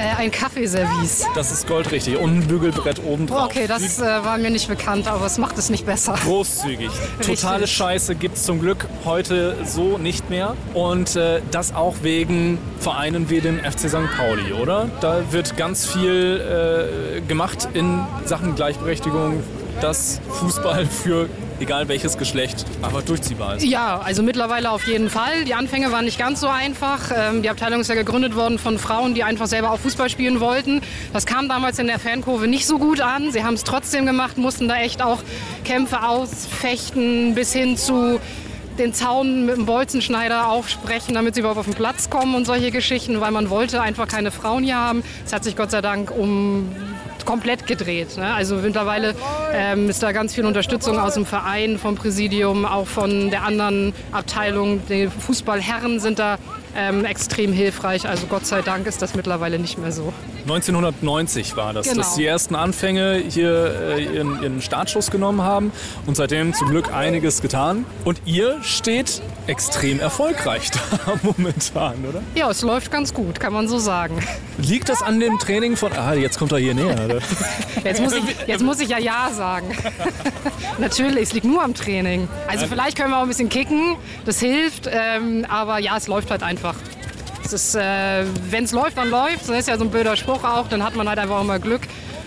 [0.00, 1.26] Äh, ein Kaffeeservice.
[1.34, 3.50] Das ist goldrichtig und ein Bügelbrett oben drauf.
[3.50, 6.14] Okay, das äh, war mir nicht bekannt, aber es macht es nicht besser.
[6.14, 6.90] Großzügig.
[7.20, 7.76] Totale Richtig.
[7.76, 10.56] Scheiße gibt es zum Glück heute so nicht mehr.
[10.72, 14.10] Und äh, das auch wegen Vereinen wie dem FC St.
[14.16, 14.88] Pauli, oder?
[15.02, 19.42] Da wird ganz viel äh, gemacht in Sachen Gleichberechtigung,
[19.82, 21.28] dass Fußball für
[21.60, 23.64] egal welches Geschlecht, einfach durchziehbar ist.
[23.64, 25.44] Ja, also mittlerweile auf jeden Fall.
[25.44, 27.10] Die Anfänge waren nicht ganz so einfach.
[27.14, 30.40] Ähm, die Abteilung ist ja gegründet worden von Frauen, die einfach selber auch Fußball spielen
[30.40, 30.80] wollten.
[31.12, 33.32] Das kam damals in der Fankurve nicht so gut an.
[33.32, 35.22] Sie haben es trotzdem gemacht, mussten da echt auch
[35.64, 38.18] Kämpfe ausfechten bis hin zu
[38.78, 42.70] den Zaun mit dem Bolzenschneider aufsprechen, damit sie überhaupt auf den Platz kommen und solche
[42.70, 45.02] Geschichten, weil man wollte einfach keine Frauen hier haben.
[45.26, 46.72] Es hat sich Gott sei Dank um
[47.24, 48.16] komplett gedreht.
[48.16, 48.32] Ne?
[48.32, 49.14] Also mittlerweile
[49.52, 53.92] ähm, ist da ganz viel Unterstützung aus dem Verein, vom Präsidium, auch von der anderen
[54.12, 54.80] Abteilung.
[54.88, 56.38] Die Fußballherren sind da
[56.76, 58.08] ähm, extrem hilfreich.
[58.08, 60.12] Also Gott sei Dank ist das mittlerweile nicht mehr so.
[60.42, 61.98] 1990 war das, Genau.
[62.02, 65.72] dass die ersten Anfänge hier äh, ihren, ihren Startschuss genommen haben
[66.06, 67.84] und seitdem zum Glück einiges getan.
[68.04, 70.70] Und ihr steht extrem erfolgreich
[71.04, 72.22] da momentan, oder?
[72.34, 74.18] Ja, es läuft ganz gut, kann man so sagen.
[74.58, 75.92] Liegt das an dem Training von...
[75.92, 76.94] Ah, jetzt kommt er hier näher.
[77.04, 77.18] oder?
[77.84, 79.74] Jetzt muss ich, jetzt muss ich ja Ja sagen.
[80.78, 82.28] Natürlich, es liegt nur am Training.
[82.46, 84.86] Also vielleicht können wir auch ein bisschen kicken, das hilft.
[84.92, 86.59] Ähm, aber ja, es läuft halt einfach.
[87.52, 89.48] Ist, äh, wenn es läuft, dann läuft.
[89.48, 90.68] Das ist ja so ein blöder Spruch auch.
[90.68, 91.82] Dann hat man halt einfach mal Glück.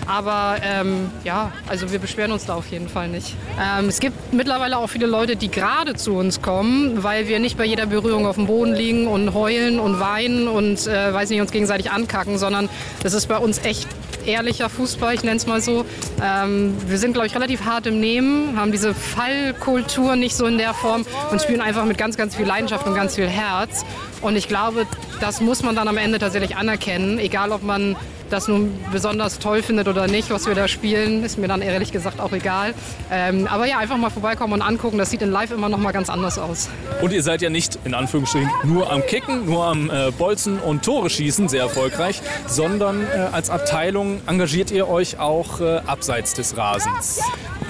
[0.05, 3.35] Aber ähm, ja, also wir beschweren uns da auf jeden Fall nicht.
[3.59, 7.57] Ähm, es gibt mittlerweile auch viele Leute, die gerade zu uns kommen, weil wir nicht
[7.57, 11.41] bei jeder Berührung auf dem Boden liegen und heulen und weinen und äh, weiß nicht,
[11.41, 12.69] uns gegenseitig ankacken, sondern
[13.01, 13.87] das ist bei uns echt
[14.25, 15.85] ehrlicher Fußball, ich nenne es mal so.
[16.21, 20.57] Ähm, wir sind, glaube ich, relativ hart im Nehmen, haben diese Fallkultur nicht so in
[20.57, 23.85] der Form und spielen einfach mit ganz, ganz viel Leidenschaft und ganz viel Herz.
[24.21, 24.85] Und ich glaube,
[25.19, 27.95] das muss man dann am Ende tatsächlich anerkennen, egal ob man
[28.33, 31.91] das nun besonders toll findet oder nicht, was wir da spielen, ist mir dann ehrlich
[31.91, 32.73] gesagt auch egal.
[33.11, 35.91] Ähm, aber ja, einfach mal vorbeikommen und angucken, das sieht in Live immer noch mal
[35.91, 36.69] ganz anders aus.
[37.01, 40.83] Und ihr seid ja nicht, in Anführungsstrichen, nur am Kicken, nur am äh, Bolzen und
[40.83, 46.57] Tore schießen, sehr erfolgreich, sondern äh, als Abteilung engagiert ihr euch auch äh, abseits des
[46.57, 47.21] Rasens.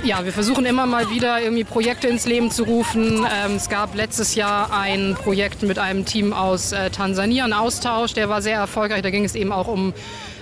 [0.04, 3.26] Ja, wir versuchen immer mal wieder irgendwie Projekte ins Leben zu rufen.
[3.26, 8.14] Ähm, es gab letztes Jahr ein Projekt mit einem Team aus äh, Tansania, ein Austausch,
[8.14, 9.02] der war sehr erfolgreich.
[9.02, 9.94] Da ging es eben auch um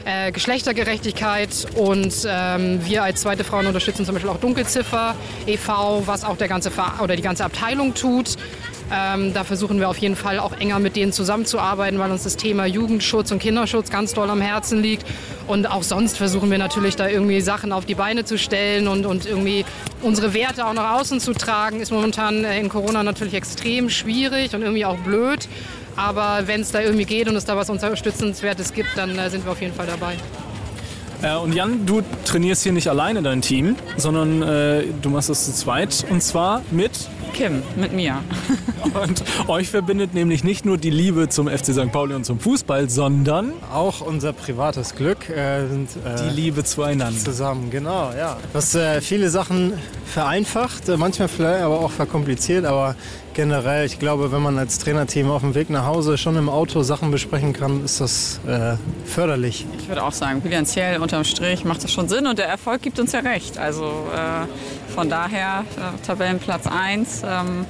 [0.06, 5.16] äh, Geschlechtergerechtigkeit und ähm, wir als zweite Frauen unterstützen zum Beispiel auch Dunkelziffer
[5.48, 8.38] e.V., was auch der ganze Ver oder die ganze Abteilung tut.
[8.94, 12.36] Ähm, da versuchen wir auf jeden Fall auch enger mit denen zusammenzuarbeiten, weil uns das
[12.36, 15.06] Thema Jugendschutz und Kinderschutz ganz doll am Herzen liegt.
[15.48, 19.06] Und auch sonst versuchen wir natürlich da irgendwie Sachen auf die Beine zu stellen und,
[19.06, 19.64] und irgendwie
[20.02, 21.80] unsere Werte auch nach außen zu tragen.
[21.80, 25.48] Ist momentan äh, in Corona natürlich extrem schwierig und irgendwie auch blöd.
[25.96, 29.46] Aber wenn es da irgendwie geht und es da was Unterstützenswertes gibt, dann äh, sind
[29.46, 30.16] wir auf jeden Fall dabei.
[31.22, 35.46] Äh, und Jan, du trainierst hier nicht alleine dein Team, sondern äh, du machst das
[35.46, 36.92] zu zweit und zwar mit
[37.34, 38.22] Kim, mit mir.
[38.84, 41.92] und euch verbindet nämlich nicht nur die Liebe zum FC St.
[41.92, 47.20] Pauli und zum Fußball, sondern Auch unser privates Glück äh, sind äh, die Liebe zueinander.
[47.20, 48.38] zusammen, genau, ja.
[48.54, 49.74] Was äh, viele Sachen
[50.06, 52.96] vereinfacht, manchmal vielleicht aber auch verkompliziert, aber
[53.34, 56.84] generell, ich glaube, wenn man als Trainerteam auf dem Weg nach Hause schon im Auto
[56.84, 59.66] Sachen besprechen kann, ist das äh, förderlich.
[59.80, 63.00] Ich würde auch sagen, bilanziell unterm Strich macht das schon Sinn und der Erfolg gibt
[63.00, 63.58] uns ja recht.
[63.58, 67.24] Also äh, von daher äh, Tabellenplatz 1.
[67.26, 67.66] Ähm,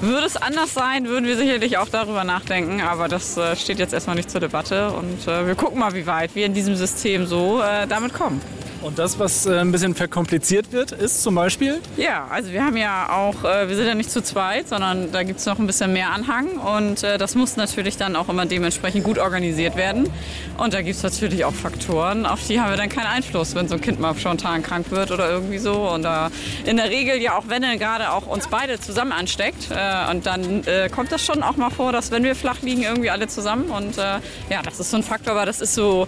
[0.00, 3.94] würde es anders sein, würden wir sicherlich auch darüber nachdenken, aber das äh, steht jetzt
[3.94, 7.26] erstmal nicht zur Debatte und äh, wir gucken mal, wie weit wir in diesem System
[7.26, 8.40] so äh, damit kommen.
[8.84, 12.76] Und das, was äh, ein bisschen verkompliziert wird, ist zum Beispiel Ja, also wir haben
[12.76, 15.66] ja auch, äh, wir sind ja nicht zu zweit, sondern da gibt es noch ein
[15.66, 20.10] bisschen mehr Anhang und äh, das muss natürlich dann auch immer dementsprechend gut organisiert werden.
[20.58, 23.68] Und da gibt es natürlich auch Faktoren, auf die haben wir dann keinen Einfluss, wenn
[23.68, 25.88] so ein Kind mal spontan krank wird oder irgendwie so.
[25.88, 26.30] Und da
[26.66, 29.70] in der Regel ja auch, wenn er gerade auch uns beide zusammen ansteckt.
[29.70, 32.82] Äh, und dann äh, kommt das schon auch mal vor, dass wenn wir flach liegen,
[32.82, 33.70] irgendwie alle zusammen.
[33.70, 34.20] Und äh,
[34.50, 36.06] ja, das ist so ein Faktor, aber das ist so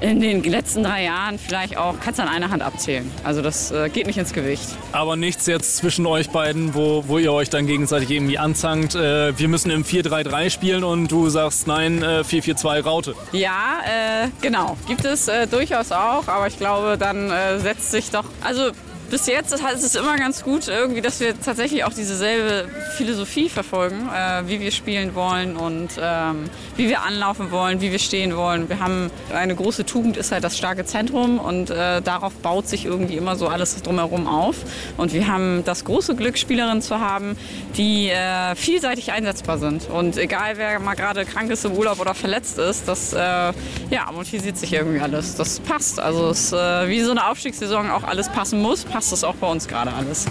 [0.00, 3.10] in den letzten drei Jahren vielleicht auch, kannst du an einer Hand abzählen.
[3.24, 4.64] Also das äh, geht nicht ins Gewicht.
[4.92, 8.94] aber nichts jetzt zwischen euch beiden, wo, wo ihr euch dann gegenseitig irgendwie anzankt.
[8.94, 13.14] Äh, wir müssen im 4-3-3 spielen und du sagst nein, äh, 4-4-2 Raute.
[13.32, 14.76] Ja, äh, genau.
[14.86, 18.24] Gibt es äh, durchaus auch, aber ich glaube, dann äh, setzt sich doch.
[18.44, 18.70] Also
[19.10, 24.08] bis jetzt ist es immer ganz gut, irgendwie, dass wir tatsächlich auch dieselbe Philosophie verfolgen,
[24.08, 28.68] äh, wie wir spielen wollen und ähm, wie wir anlaufen wollen, wie wir stehen wollen.
[28.68, 32.84] Wir haben eine große Tugend, ist halt das starke Zentrum und äh, darauf baut sich
[32.84, 34.56] irgendwie immer so alles drumherum auf.
[34.96, 37.36] Und wir haben das große Glück, Spielerinnen zu haben,
[37.76, 39.88] die äh, vielseitig einsetzbar sind.
[39.88, 44.06] Und egal, wer mal gerade krank ist im Urlaub oder verletzt ist, das äh, ja,
[44.08, 45.36] amortisiert sich irgendwie alles.
[45.36, 46.00] Das passt.
[46.00, 49.34] Also es ist äh, wie so eine Aufstiegssaison auch alles passen muss, passt es auch
[49.34, 50.24] bei uns gerade alles.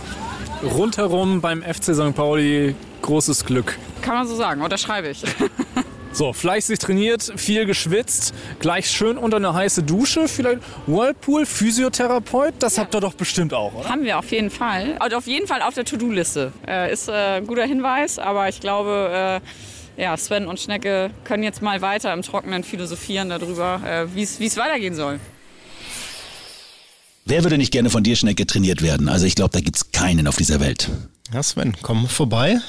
[0.64, 2.16] Rundherum beim FC St.
[2.16, 2.74] Pauli
[3.04, 3.78] großes Glück.
[4.02, 5.22] Kann man so sagen, unterschreibe ich.
[6.12, 12.78] So, fleißig trainiert, viel geschwitzt, gleich schön unter eine heiße Dusche, vielleicht Whirlpool, Physiotherapeut, das
[12.78, 13.90] habt ihr doch bestimmt auch, oder?
[13.90, 14.98] Haben wir auf jeden Fall.
[15.04, 16.54] Und auf jeden Fall auf der To-Do-Liste.
[16.66, 19.42] Äh, ist äh, ein guter Hinweis, aber ich glaube,
[19.98, 24.24] äh, ja, Sven und Schnecke können jetzt mal weiter im Trockenen philosophieren darüber, äh, wie
[24.24, 25.20] es weitergehen soll.
[27.26, 29.10] Wer würde nicht gerne von dir, Schnecke, trainiert werden?
[29.10, 30.90] Also ich glaube, da gibt es keinen auf dieser Welt.
[31.34, 32.60] Ja, Sven, komm vorbei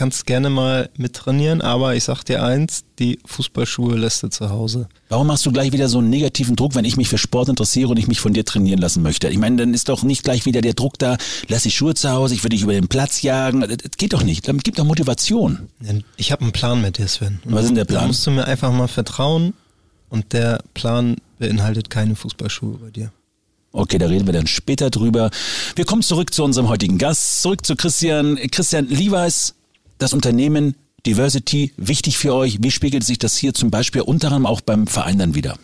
[0.00, 4.88] kannst gerne mal mittrainieren, aber ich sag dir eins, die Fußballschuhe lässt du zu Hause.
[5.10, 7.90] Warum hast du gleich wieder so einen negativen Druck, wenn ich mich für Sport interessiere
[7.90, 9.28] und ich mich von dir trainieren lassen möchte?
[9.28, 12.10] Ich meine, dann ist doch nicht gleich wieder der Druck da, lass die Schuhe zu
[12.10, 13.60] Hause, ich würde dich über den Platz jagen.
[13.60, 14.48] Das geht doch nicht.
[14.48, 15.68] Damit gibt doch Motivation.
[16.16, 17.40] Ich habe einen Plan mit dir, Sven.
[17.44, 18.02] Und Was ist denn der Plan?
[18.02, 19.52] Da musst du mir einfach mal vertrauen
[20.08, 23.12] und der Plan beinhaltet keine Fußballschuhe bei dir.
[23.72, 25.30] Okay, da reden wir dann später drüber.
[25.76, 28.36] Wir kommen zurück zu unserem heutigen Gast, zurück zu Christian.
[28.50, 29.54] Christian Levi's,
[29.98, 30.74] das Unternehmen
[31.06, 32.58] Diversity wichtig für euch?
[32.62, 35.56] Wie spiegelt sich das hier zum Beispiel unter anderem auch beim Verein dann wieder?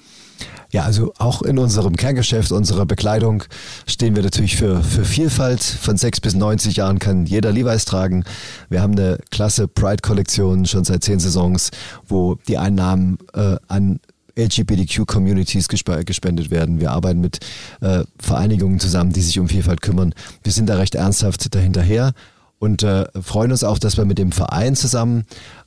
[0.72, 3.44] Ja, also auch in unserem Kerngeschäft, unserer Bekleidung
[3.86, 5.62] stehen wir natürlich für, für Vielfalt.
[5.62, 8.24] Von 6 bis 90 Jahren kann jeder Levi's tragen.
[8.68, 11.70] Wir haben eine klasse Pride-Kollektion schon seit zehn Saisons,
[12.08, 14.00] wo die Einnahmen äh, an
[14.36, 16.80] LGBTQ-Communities gespendet werden.
[16.80, 17.40] Wir arbeiten mit
[17.80, 20.14] äh, Vereinigungen zusammen, die sich um Vielfalt kümmern.
[20.42, 22.12] Wir sind da recht ernsthaft dahinterher
[22.58, 25.24] und äh, freuen uns auch, dass wir mit dem Verein zusammen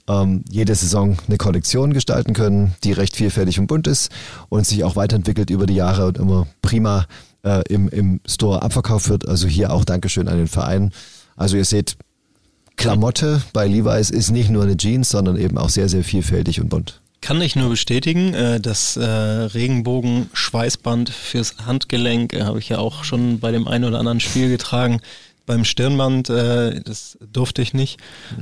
[0.08, 4.12] ähm, jede Saison eine Kollektion gestalten können, die recht vielfältig und bunt ist
[4.50, 7.06] und sich auch weiterentwickelt über die Jahre und immer prima
[7.44, 9.28] äh, im, im Store abverkauft wird.
[9.28, 10.92] Also hier auch Dankeschön an den Verein.
[11.36, 11.96] Also ihr seht,
[12.76, 16.70] Klamotte bei Levi's ist nicht nur eine Jeans, sondern eben auch sehr, sehr vielfältig und
[16.70, 17.02] bunt.
[17.22, 23.04] Kann ich nur bestätigen, äh, das äh, Regenbogen-Schweißband fürs Handgelenk äh, habe ich ja auch
[23.04, 25.02] schon bei dem einen oder anderen Spiel getragen
[25.50, 28.00] beim Stirnband, äh, das durfte ich nicht.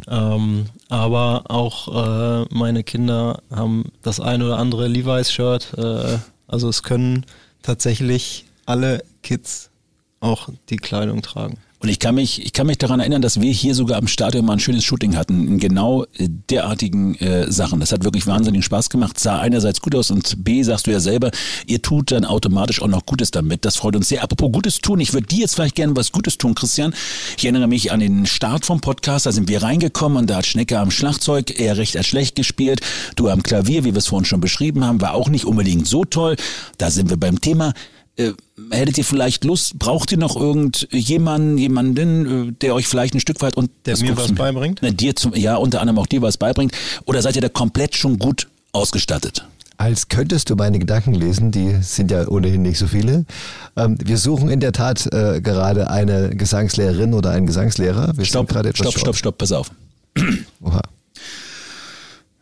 [0.09, 5.73] Ähm, aber auch äh, meine Kinder haben das ein oder andere Levi's-Shirt.
[5.77, 7.25] Äh, also es können
[7.61, 9.69] tatsächlich alle Kids
[10.19, 11.57] auch die Kleidung tragen.
[11.79, 14.45] Und ich kann mich, ich kann mich daran erinnern, dass wir hier sogar am Stadion
[14.45, 17.79] mal ein schönes Shooting hatten, in genau äh, derartigen äh, Sachen.
[17.79, 19.19] Das hat wirklich wahnsinnigen Spaß gemacht.
[19.19, 21.29] Sah einerseits gut aus und B, sagst du ja selber,
[21.67, 23.63] ihr tut dann automatisch auch noch Gutes damit.
[23.63, 24.23] Das freut uns sehr.
[24.23, 26.95] Apropos Gutes tun, ich würde dir jetzt vielleicht gerne was Gutes tun, Christian.
[27.37, 30.47] Ich erinnere mich an den Start vom Podcast, da sind wir reingekommen und da hat
[30.47, 32.81] Schnecke am Schlagzeug eher recht als schlecht gespielt.
[33.15, 36.05] Du am Klavier, wie wir es vorhin schon beschrieben haben, war auch nicht unbedingt so
[36.05, 36.37] toll.
[36.79, 37.73] Da sind wir beim Thema
[38.17, 38.33] äh,
[38.71, 43.41] hättet ihr vielleicht Lust, braucht ihr noch irgendjemanden, jemanden, äh, der euch vielleicht ein Stück
[43.41, 44.81] weit und der mir was beibringt?
[44.81, 46.73] Ne, dir zum, ja, unter anderem auch dir was beibringt.
[47.05, 49.45] Oder seid ihr da komplett schon gut ausgestattet?
[49.77, 53.25] Als könntest du meine Gedanken lesen, die sind ja ohnehin nicht so viele.
[53.75, 58.17] Ähm, wir suchen in der Tat äh, gerade eine Gesangslehrerin oder einen Gesangslehrer.
[58.17, 59.69] Wir stopp, stopp, stopp, stopp, pass auf.
[60.61, 60.81] Oha.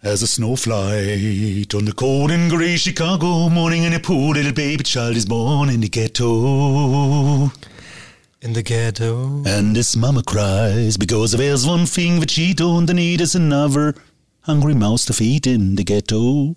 [0.03, 4.83] As a snowflake on the cold and gray Chicago morning, and a poor little baby
[4.83, 7.51] child is born in the ghetto.
[8.41, 9.41] In the ghetto.
[9.45, 13.95] And his mama cries because there's one thing that she don't need is another
[14.41, 16.55] hungry mouse to feed in the ghetto.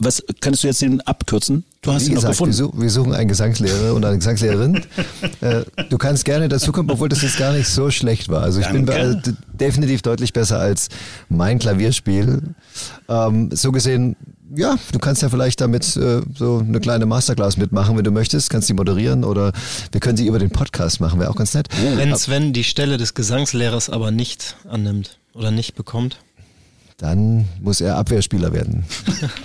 [0.00, 1.64] Was kannst du jetzt den abkürzen?
[1.82, 2.82] Du hast Wie ihn gesagt, noch gefunden.
[2.82, 4.84] Wir, suchen einen Gesangslehrer und eine Gesangslehrerin.
[5.40, 8.42] äh, du kannst gerne dazukommen, obwohl das jetzt gar nicht so schlecht war.
[8.42, 8.82] Also ich Danke.
[8.82, 10.88] bin bei, definitiv deutlich besser als
[11.30, 12.42] mein Klavierspiel.
[13.08, 14.16] Ähm, so gesehen,
[14.54, 18.50] ja, du kannst ja vielleicht damit äh, so eine kleine Masterclass mitmachen, wenn du möchtest.
[18.50, 19.52] Kannst sie moderieren oder
[19.90, 21.68] wir können sie über den Podcast machen, wäre auch ganz nett.
[21.96, 26.18] Wenn Sven die Stelle des Gesangslehrers aber nicht annimmt oder nicht bekommt
[27.00, 28.84] dann muss er Abwehrspieler werden.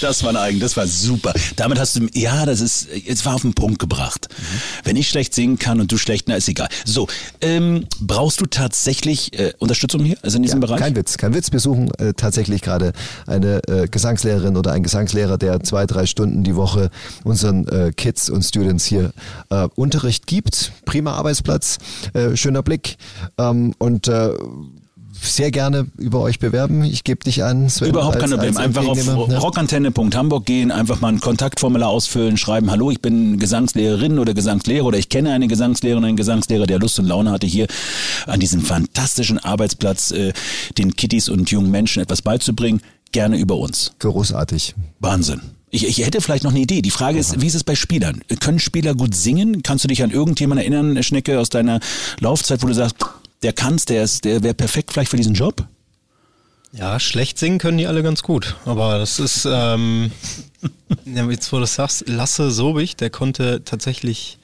[0.00, 1.34] das war ein eigen, das war super.
[1.56, 4.28] Damit hast du, ja, das ist, es war auf den Punkt gebracht.
[4.30, 4.44] Mhm.
[4.84, 6.68] Wenn ich schlecht singen kann und du schlecht, na ist egal.
[6.84, 7.08] So,
[7.40, 10.78] ähm, brauchst du tatsächlich äh, Unterstützung hier, also in diesem ja, Bereich?
[10.78, 11.50] Kein Witz, kein Witz.
[11.50, 12.92] Wir suchen äh, tatsächlich gerade
[13.26, 16.90] eine äh, Gesangslehrerin oder einen Gesangslehrer, der zwei, drei Stunden die Woche
[17.24, 19.12] unseren äh, Kids und Students hier
[19.50, 20.70] äh, Unterricht gibt.
[20.84, 21.78] Prima Arbeitsplatz,
[22.14, 22.98] äh, schöner Blick
[23.36, 24.08] ähm, und
[25.22, 26.84] sehr gerne über euch bewerben.
[26.84, 27.68] Ich gebe dich an.
[27.68, 28.56] Sven, Überhaupt kein Problem.
[28.56, 29.38] Einfach auf ne?
[29.38, 34.98] rockantenne.hamburg gehen, einfach mal ein Kontaktformular ausfüllen, schreiben, hallo, ich bin Gesangslehrerin oder Gesangslehrer oder
[34.98, 37.66] ich kenne eine Gesangslehrerin, einen Gesangslehrer, der Lust und Laune hatte, hier
[38.26, 40.32] an diesem fantastischen Arbeitsplatz äh,
[40.78, 42.80] den Kitties und jungen Menschen etwas beizubringen.
[43.12, 43.92] Gerne über uns.
[43.98, 44.74] Großartig.
[45.00, 45.40] Wahnsinn.
[45.70, 46.80] Ich, ich hätte vielleicht noch eine Idee.
[46.80, 48.22] Die Frage ist, wie ist es bei Spielern?
[48.40, 49.62] Können Spieler gut singen?
[49.62, 51.80] Kannst du dich an irgendjemanden erinnern, Schnecke, aus deiner
[52.20, 52.96] Laufzeit, wo du sagst,
[53.42, 55.66] der kann's, der ist, der wäre perfekt vielleicht für diesen Job?
[56.72, 58.56] Ja, schlecht singen können die alle ganz gut.
[58.64, 60.10] Aber das ist, ähm,
[61.30, 64.38] jetzt wo du das sagst, Lasse Sobich, der konnte tatsächlich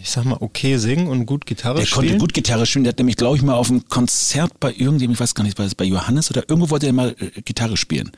[0.00, 2.06] ich sag mal, okay singen und gut Gitarre Der spielen.
[2.06, 2.84] konnte gut Gitarre spielen.
[2.84, 5.58] Der hat nämlich, glaube ich, mal auf einem Konzert bei irgendjemandem, ich weiß gar nicht,
[5.58, 8.10] war es bei Johannes oder irgendwo wollte er mal äh, Gitarre spielen.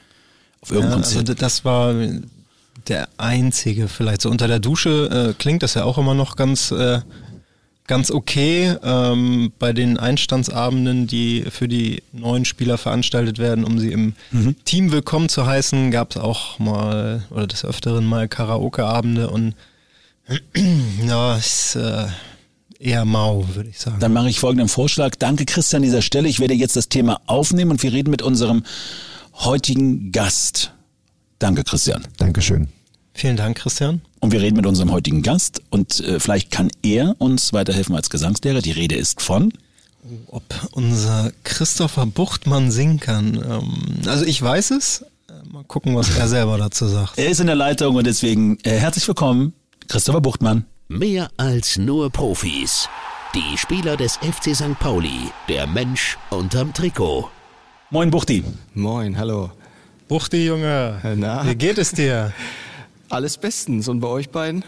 [0.61, 1.37] Auf Ja, irgendeinem also Konzert.
[1.37, 1.92] d- das war
[2.87, 4.20] der einzige vielleicht.
[4.23, 7.01] So unter der Dusche äh, klingt das ja auch immer noch ganz, äh,
[7.87, 8.77] ganz okay.
[8.83, 14.57] Ähm, bei den Einstandsabenden, die für die neuen Spieler veranstaltet werden, um sie im Mhm.
[14.64, 19.55] Team willkommen zu heißen, gab es auch mal oder des Öfteren mal Karaoke-Abende und
[21.07, 22.07] ja, ist äh,
[22.79, 23.99] eher mau, würde ich sagen.
[24.01, 25.16] Dann mache ich folgenden Vorschlag.
[25.16, 26.29] Danke, Christian, an dieser Stelle.
[26.29, 28.64] Ich werde jetzt das Thema aufnehmen und wir reden mit unserem
[29.35, 30.73] heutigen Gast.
[31.38, 32.07] Danke, Christian.
[32.16, 32.68] Dankeschön.
[33.12, 34.01] Vielen Dank, Christian.
[34.25, 38.09] Und wir reden mit unserem heutigen Gast und äh, vielleicht kann er uns weiterhelfen als
[38.09, 38.63] Gesangslehrer.
[38.63, 39.53] Die Rede ist von.
[40.29, 43.35] ob unser Christopher Buchtmann singen kann.
[43.35, 45.05] Ähm, also ich weiß es.
[45.29, 47.19] Äh, Mal gucken, was er selber dazu sagt.
[47.19, 49.53] Er ist in der Leitung und deswegen äh, herzlich willkommen,
[49.89, 50.65] Christopher Buchtmann.
[50.89, 52.89] Mehr als nur Profis.
[53.35, 54.79] Die Spieler des FC St.
[54.81, 57.29] Pauli, der Mensch unterm Trikot.
[57.91, 58.43] Moin, Buchti.
[58.73, 59.51] Moin, hallo.
[60.09, 60.99] Buchti, Junge.
[61.15, 61.47] Na?
[61.47, 62.33] Wie geht es dir?
[63.14, 63.87] Alles bestens.
[63.87, 64.64] Und bei euch beiden?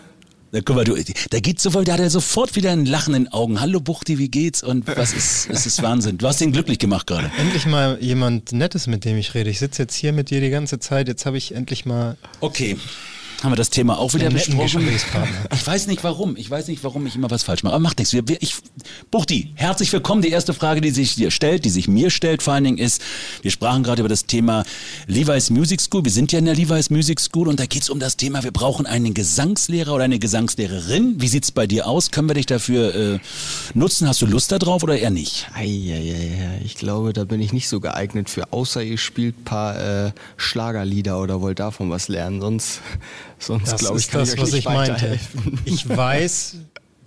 [0.52, 0.94] Da, guck mal, du,
[1.30, 3.60] da geht so voll, da hat er sofort wieder ein Lachen in den Augen.
[3.60, 4.62] Hallo Buchti, wie geht's?
[4.62, 6.16] Und was ist, es ist Wahnsinn.
[6.18, 7.32] Du hast ihn glücklich gemacht gerade.
[7.38, 9.50] Endlich mal jemand Nettes, mit dem ich rede.
[9.50, 11.08] Ich sitze jetzt hier mit dir die ganze Zeit.
[11.08, 12.76] Jetzt habe ich endlich mal Okay.
[13.42, 14.88] Haben wir das Thema auch wieder besprochen?
[15.52, 16.36] Ich weiß nicht warum.
[16.36, 17.74] Ich weiß nicht, warum ich immer was falsch mache.
[17.74, 18.14] Aber macht nichts.
[18.14, 18.54] Wir, wir, ich,
[19.10, 20.22] Buchti, herzlich willkommen.
[20.22, 23.02] Die erste Frage, die sich dir stellt, die sich mir stellt, vor allen Dingen ist,
[23.42, 24.64] wir sprachen gerade über das Thema
[25.06, 26.04] Levi's Music School.
[26.04, 28.42] Wir sind ja in der Levi's Music School und da geht es um das Thema,
[28.42, 31.20] wir brauchen einen Gesangslehrer oder eine Gesangslehrerin.
[31.20, 32.10] Wie sieht's bei dir aus?
[32.10, 33.18] Können wir dich dafür äh,
[33.74, 34.08] nutzen?
[34.08, 35.48] Hast du Lust darauf oder eher nicht?
[35.54, 40.06] Eieiei, ich glaube, da bin ich nicht so geeignet für, außer ihr spielt ein paar
[40.06, 42.40] äh, Schlagerlieder oder wollt davon was lernen.
[42.40, 42.80] Sonst,
[43.38, 45.18] sonst Das glaube ich, ist kann das, ich euch was nicht ich meinte.
[45.64, 46.56] Ich weiß,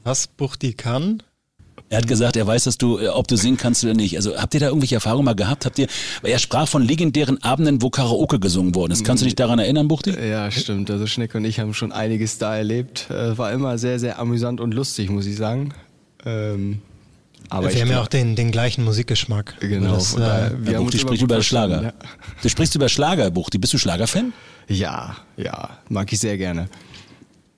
[0.04, 1.24] was Buchti kann.
[1.92, 4.16] Er hat gesagt, er weiß, dass du, äh, ob du singen kannst oder nicht.
[4.16, 5.66] Also habt ihr da irgendwelche Erfahrungen mal gehabt?
[5.66, 5.88] Habt ihr,
[6.22, 9.04] er sprach von legendären Abenden, wo Karaoke gesungen worden ist.
[9.04, 10.12] Kannst du dich daran erinnern, Buchti?
[10.12, 10.92] Ja, stimmt.
[10.92, 13.10] Also Schneck und ich haben schon einiges da erlebt.
[13.10, 15.74] Äh, war immer sehr, sehr amüsant und lustig, muss ich sagen.
[16.26, 16.82] Ähm,
[17.50, 19.56] aber wir ich haben ja auch den, den gleichen Musikgeschmack.
[19.60, 21.82] Genau, Das, äh, wir Ja, haben immer spricht über Schlager.
[21.84, 21.94] Ja.
[22.42, 23.58] Du sprichst über Schlager, Buchti.
[23.58, 24.34] Bist du Schlagerfan?
[24.68, 26.70] ja, ja, mag ich sehr gerne.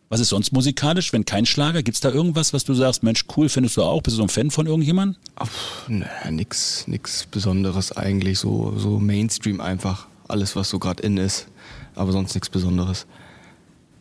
[0.07, 1.83] Was ist sonst musikalisch, wenn kein Schlager?
[1.83, 4.01] Gibt's da irgendwas, was du sagst, Mensch, cool, findest du auch?
[4.01, 5.15] Bist du so ein Fan von irgendjemandem?
[5.35, 5.49] Ach,
[5.87, 10.07] naja, nix, nix Besonderes eigentlich, so, so Mainstream einfach.
[10.27, 11.47] Alles, was so gerade in ist,
[11.95, 13.05] aber sonst nichts Besonderes.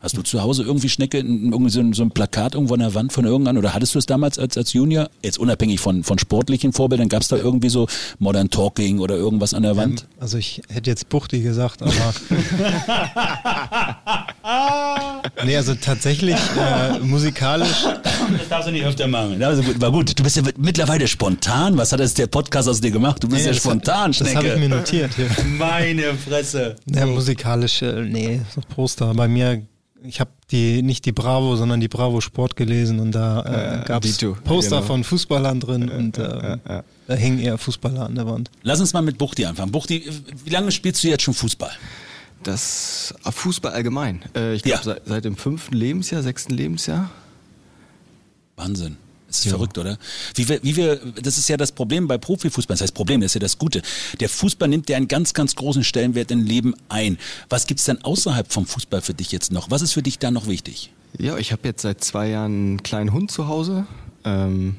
[0.02, 2.94] Hast du zu Hause irgendwie Schnecke, irgendwie so ein, so ein Plakat irgendwo an der
[2.94, 5.10] Wand von irgendwann oder hattest du es damals als, als Junior?
[5.22, 7.86] Jetzt unabhängig von, von sportlichen Vorbildern, gab's da irgendwie so
[8.18, 10.06] Modern Talking oder irgendwas an der Wand?
[10.18, 11.92] Also ich hätte jetzt Buchti gesagt, aber.
[15.44, 17.84] nee, also tatsächlich äh, musikalisch.
[17.84, 19.42] Das darfst du nicht öfter machen.
[19.42, 20.18] Also war gut.
[20.18, 21.76] Du bist ja mittlerweile spontan.
[21.76, 23.22] Was hat jetzt der Podcast aus dir gemacht?
[23.22, 24.36] Du bist Nee, ja das- spontan, Das Schnecke.
[24.36, 25.26] habe ich mir notiert hier.
[25.58, 26.76] Meine Fresse.
[26.86, 28.40] Ja, musikalisch, äh, nee,
[28.74, 29.12] Poster.
[29.14, 29.62] Bei mir,
[30.04, 34.04] ich habe die nicht die Bravo, sondern die Bravo Sport gelesen und da äh, gab
[34.04, 34.86] es Poster genau.
[34.86, 36.58] von Fußballern drin und äh,
[37.06, 38.50] da hingen eher Fußballer an der Wand.
[38.62, 39.72] Lass uns mal mit Buchti anfangen.
[39.72, 40.08] Buchti,
[40.44, 41.72] wie lange spielst du jetzt schon Fußball?
[42.42, 44.22] Das ah, Fußball allgemein.
[44.34, 44.82] Äh, ich glaube, Ja.
[44.82, 47.10] seit, seit dem fünften Lebensjahr, sechsten Lebensjahr.
[48.56, 48.96] Wahnsinn.
[49.30, 49.96] Das ist verrückt, oder?
[50.34, 52.74] Wie wir, wie wir, das ist ja das Problem bei Profifußball.
[52.74, 53.80] Das heißt Problem, das ist ja das Gute.
[54.18, 57.16] Der Fußball nimmt ja einen ganz, ganz großen Stellenwert im Leben ein.
[57.48, 59.70] Was gibt's denn außerhalb vom Fußball für dich jetzt noch?
[59.70, 60.92] Was ist für dich da noch wichtig?
[61.16, 63.86] Ja, ich habe jetzt seit zwei Jahren einen kleinen Hund zu Hause.
[64.24, 64.74] Ähm,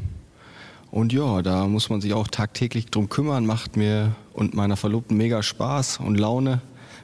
[0.92, 3.46] und ja, da muss man sich auch tagtäglich drum kümmern.
[3.46, 6.62] Macht mir und meiner Verlobten mega Spaß und Laune.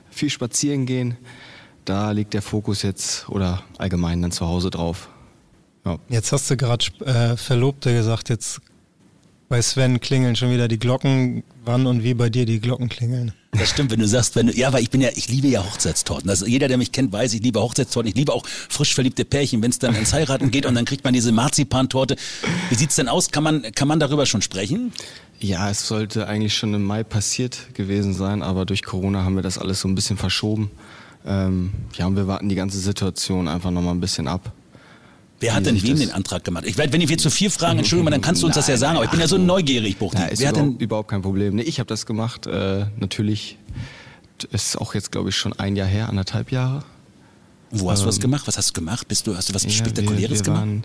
[0.10, 1.16] Viel spazieren gehen.
[1.86, 5.08] Da liegt der Fokus jetzt oder allgemein dann zu Hause drauf.
[5.88, 6.00] Ja.
[6.10, 8.60] Jetzt hast du gerade äh, Verlobte gesagt, jetzt
[9.48, 13.32] bei Sven klingeln schon wieder die Glocken, wann und wie bei dir die Glocken klingeln.
[13.52, 15.64] Das stimmt, wenn du sagst, wenn du, ja, weil ich bin ja, ich liebe ja
[15.64, 16.30] Hochzeitstorten.
[16.30, 18.10] Also jeder, der mich kennt, weiß, ich liebe Hochzeitstorten.
[18.10, 21.06] Ich liebe auch frisch verliebte Pärchen, wenn es dann ins Heiraten geht und dann kriegt
[21.06, 22.18] man diese Marzipantorte.
[22.70, 23.32] Wie sieht's denn aus?
[23.32, 24.92] Kann man, kann man darüber schon sprechen?
[25.40, 29.44] Ja, es sollte eigentlich schon im Mai passiert gewesen sein, aber durch Corona haben wir
[29.44, 30.70] das alles so ein bisschen verschoben.
[31.26, 34.52] Ähm, ja, und wir warten die ganze Situation einfach nochmal ein bisschen ab.
[35.40, 36.66] Wer hat denn wem das- den Antrag gemacht?
[36.66, 38.74] Ich werde, wenn ich jetzt zu viel fragen, Entschuldigung, dann kannst du uns das ja
[38.74, 40.18] Nein, sagen, aber ich bin ja so ach, neugierig, Buchti.
[40.18, 41.56] Wer hat überhaupt, denn, überhaupt kein Problem.
[41.56, 42.48] Nee, ich habe das gemacht.
[42.48, 43.58] Äh, natürlich
[44.52, 46.84] ist auch jetzt, glaube ich, schon ein Jahr her, anderthalb Jahre.
[47.72, 48.48] wo hast du was gemacht?
[48.48, 49.08] Was hast du gemacht?
[49.08, 50.62] Bist du, hast du was ähm, Ja, Spektakuläres wir, wir gemacht?
[50.62, 50.84] Waren,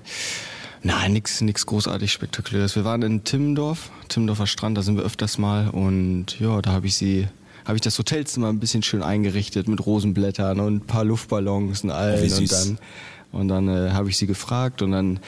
[0.83, 2.77] nein, nichts nix großartig Spektakuläres.
[2.77, 6.87] Wir waren in Timmendorf, Timmendorfer Strand, da sind wir öfters mal und ja, da habe
[6.87, 7.29] ich sie
[7.65, 11.91] habe ich das Hotelzimmer ein bisschen schön eingerichtet mit Rosenblättern und ein paar Luftballons und
[11.93, 12.21] allen.
[12.21, 12.79] wie und dann,
[13.33, 15.21] und dann äh, habe ich sie gefragt und dann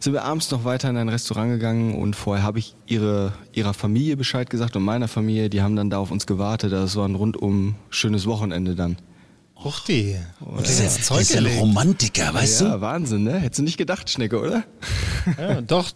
[0.00, 3.74] sind wir abends noch weiter in ein Restaurant gegangen und vorher habe ich ihre, ihrer
[3.74, 6.72] Familie Bescheid gesagt und meiner Familie, die haben dann da auf uns gewartet.
[6.72, 8.96] Das war ein rundum schönes Wochenende dann.
[9.64, 10.16] Ruchti.
[10.40, 11.58] Und Das ist, ja, das Zeug ist ja ein.
[11.58, 12.80] Romantiker, weißt ja, du?
[12.80, 13.38] Wahnsinn, ne?
[13.38, 14.64] Hättest du nicht gedacht, Schnecke, oder?
[15.38, 15.92] Ja, doch,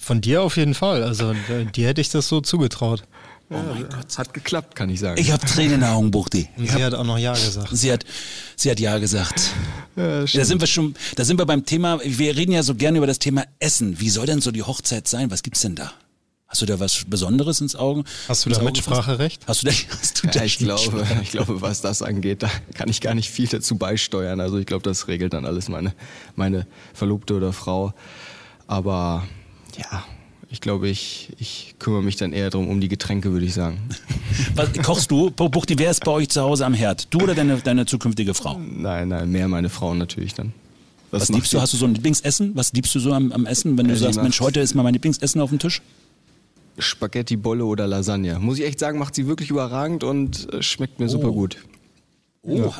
[0.00, 1.04] von dir auf jeden Fall.
[1.04, 1.32] Also
[1.74, 3.04] dir hätte ich das so zugetraut.
[3.50, 4.18] Oh mein Gott.
[4.18, 5.20] Hat geklappt, kann ich sagen.
[5.20, 6.48] Ich habe Tränen in den Augen, Buchti.
[6.56, 7.68] Und sie hat auch noch Ja gesagt.
[7.72, 8.04] Sie hat,
[8.56, 9.50] sie hat ja gesagt.
[9.96, 12.98] Ja, Da sind wir schon, da sind wir beim Thema, wir reden ja so gerne
[12.98, 14.00] über das Thema Essen.
[14.00, 15.30] Wie soll denn so die Hochzeit sein?
[15.30, 15.92] Was gibt's denn da?
[16.48, 18.04] Hast du da was Besonderes ins Auge?
[18.28, 19.42] Hast du da Mitspracherecht?
[19.46, 22.50] Hast du da, hast du da Ja, ich glaube, ich glaube, was das angeht, da
[22.74, 24.40] kann ich gar nicht viel dazu beisteuern.
[24.40, 25.94] Also ich glaube, das regelt dann alles meine,
[26.36, 27.92] meine Verlobte oder Frau.
[28.66, 29.24] Aber
[29.76, 30.04] ja,
[30.54, 33.78] ich glaube, ich, ich kümmere mich dann eher drum um die Getränke, würde ich sagen.
[34.54, 35.30] Was, kochst du?
[35.30, 37.12] Bu- Buchti, wer ist bei euch zu Hause am Herd?
[37.12, 38.58] Du oder deine, deine zukünftige Frau?
[38.58, 40.52] Nein, nein, mehr meine Frau natürlich dann.
[41.10, 41.60] Was macht liebst du?
[41.60, 42.52] Hast du so ein Lieblingsessen?
[42.54, 44.74] Was liebst du so am, am Essen, wenn du Ja, die sagst, Mensch, heute ist
[44.74, 45.82] mal mein Lieblingsessen auf dem Tisch?
[46.78, 48.38] Spaghetti, Bolle oder Lasagne.
[48.38, 51.58] Muss ich echt sagen, macht sie wirklich überragend und äh, schmeckt mir super gut.
[52.42, 52.56] Oha.
[52.62, 52.72] Anja.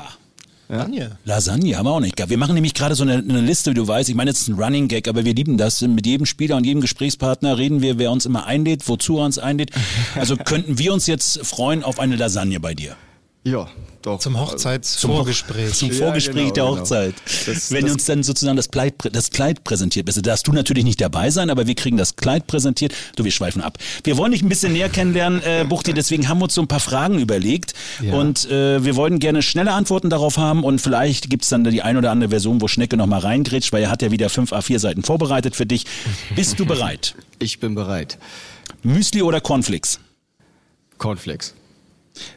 [1.24, 2.30] Lasagne haben wir auch nicht gehabt.
[2.30, 4.08] Wir machen nämlich gerade so eine, eine Liste, wie du weißt.
[4.08, 5.82] Ich meine, das ist ein Running Gag, aber wir lieben das.
[5.82, 9.38] Mit jedem Spieler und jedem Gesprächspartner reden wir, wer uns immer einlädt, wozu er uns
[9.38, 9.70] einlädt.
[10.14, 12.96] Also könnten wir uns jetzt freuen auf eine Lasagne bei dir.
[13.44, 13.68] Ja,
[14.06, 14.18] doch.
[14.20, 15.72] Zum Hochzeitsvorgespräch.
[15.74, 16.78] Zum Ja, Vorgespräch genau, der genau.
[16.78, 17.14] Hochzeit.
[17.46, 20.16] Das- Wenn das- uns dann sozusagen das Kleid, das Kleid präsentiert wird.
[20.16, 22.94] Also darfst du natürlich nicht dabei sein, aber wir kriegen das Kleid präsentiert.
[23.16, 23.78] Du, wir schweifen ab.
[24.04, 26.68] Wir wollen dich ein bisschen näher kennenlernen, äh, Buchti, deswegen haben wir uns so ein
[26.68, 27.74] paar Fragen überlegt.
[28.02, 28.14] Ja.
[28.14, 31.96] Und äh, wir wollten gerne schnelle Antworten darauf haben und vielleicht gibt's dann die ein
[31.96, 35.02] oder andere Version, wo Schnecke nochmal reingrätscht, weil er hat ja wieder fünf A4 Seiten
[35.02, 35.84] vorbereitet für dich.
[36.36, 37.14] Bist du bereit?
[37.38, 38.18] Ich bin bereit.
[38.82, 39.98] Müsli oder Cornflakes?
[40.98, 41.54] Cornflakes.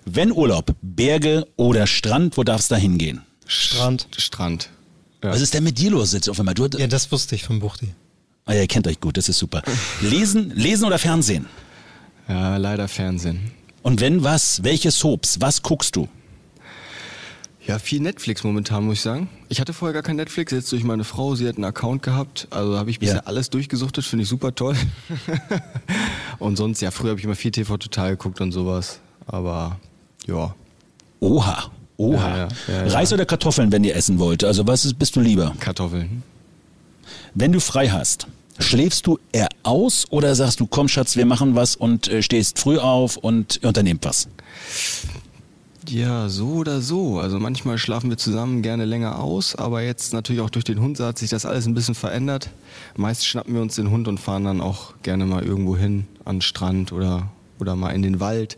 [0.05, 3.21] Wenn Urlaub, Berge oder Strand, wo darfst du da hingehen?
[3.45, 4.07] Strand.
[4.17, 4.69] Strand.
[5.23, 5.31] Ja.
[5.31, 6.53] Was ist denn mit dir los jetzt auf einmal?
[6.55, 7.89] Du, Ja, das wusste ich von Buchti.
[8.45, 9.61] Ah, ja, ihr kennt euch gut, das ist super.
[10.01, 11.45] Lesen, lesen oder Fernsehen?
[12.29, 13.51] ja, leider Fernsehen.
[13.83, 16.07] Und wenn was, welche Soaps, was guckst du?
[17.65, 19.29] Ja, viel Netflix momentan, muss ich sagen.
[19.49, 22.47] Ich hatte vorher gar kein Netflix, jetzt durch meine Frau, sie hat einen Account gehabt,
[22.49, 23.21] also habe ich bisher Ja.
[23.25, 24.75] alles durchgesuchtet, finde ich super toll.
[26.39, 29.77] und sonst, ja, früher habe ich immer viel TV Total geguckt und sowas, aber
[30.25, 30.55] ja.
[31.19, 32.37] Oha, oha.
[32.37, 32.93] Ja, ja, ja.
[32.93, 34.43] Reis oder Kartoffeln, wenn ihr essen wollt?
[34.43, 35.53] Also was ist, bist du lieber?
[35.59, 36.23] Kartoffeln.
[37.33, 38.27] Wenn du frei hast,
[38.59, 42.59] schläfst du eher aus oder sagst du, komm Schatz, wir machen was und äh, stehst
[42.59, 44.27] früh auf und unternehmt was?
[45.89, 47.19] Ja, so oder so.
[47.19, 50.99] Also manchmal schlafen wir zusammen gerne länger aus, aber jetzt natürlich auch durch den Hund
[50.99, 52.49] hat sich das alles ein bisschen verändert.
[52.95, 56.37] Meist schnappen wir uns den Hund und fahren dann auch gerne mal irgendwo hin, an
[56.37, 58.57] den Strand oder, oder mal in den Wald.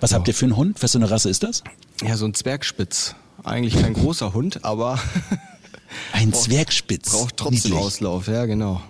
[0.00, 0.82] Was habt ihr für einen Hund?
[0.82, 1.62] Was für eine Rasse ist das?
[2.02, 3.14] Ja, so ein Zwergspitz.
[3.44, 4.98] Eigentlich kein großer Hund, aber
[6.12, 7.10] Ein Zwergspitz.
[7.10, 7.86] braucht trotzdem Niedlich.
[7.86, 8.80] Auslauf, ja genau.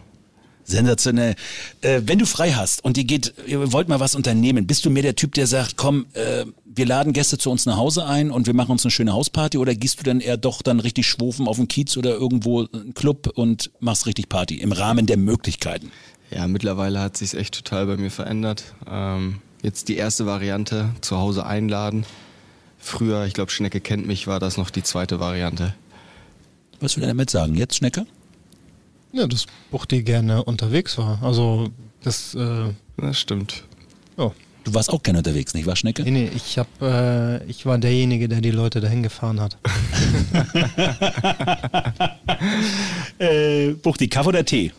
[0.65, 1.35] Sensationell.
[1.81, 4.91] Äh, wenn du frei hast und ihr geht, ihr wollt mal was unternehmen, bist du
[4.91, 8.31] mehr der Typ, der sagt, komm, äh, wir laden Gäste zu uns nach Hause ein
[8.31, 11.07] und wir machen uns eine schöne Hausparty oder gehst du dann eher doch dann richtig
[11.07, 15.17] schwufen auf den Kiez oder irgendwo einen Club und machst richtig Party im Rahmen der
[15.17, 15.91] Möglichkeiten?
[16.31, 18.63] Ja, mittlerweile hat sich echt total bei mir verändert.
[18.87, 22.05] Ähm, jetzt die erste Variante, zu Hause einladen.
[22.79, 25.75] Früher, ich glaube, Schnecke kennt mich, war das noch die zweite Variante.
[26.81, 27.55] Was will er damit sagen?
[27.57, 28.07] Jetzt, Schnecke?
[29.13, 31.19] Ja, dass Buchti gerne unterwegs war.
[31.23, 31.71] Also,
[32.03, 33.65] das, äh, Das stimmt.
[34.17, 34.31] ja.
[34.65, 36.03] Du warst auch gerne unterwegs, nicht wahr, Schnecke?
[36.03, 39.57] Nee, nee, ich hab, äh, ich war derjenige, der die Leute dahin gefahren hat.
[43.19, 44.73] Äh, Buchti, Kaffee oder Tee?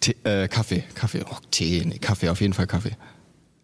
[0.00, 2.92] Tee, äh, Kaffee, Kaffee, oh, Tee, nee, Kaffee, auf jeden Fall Kaffee.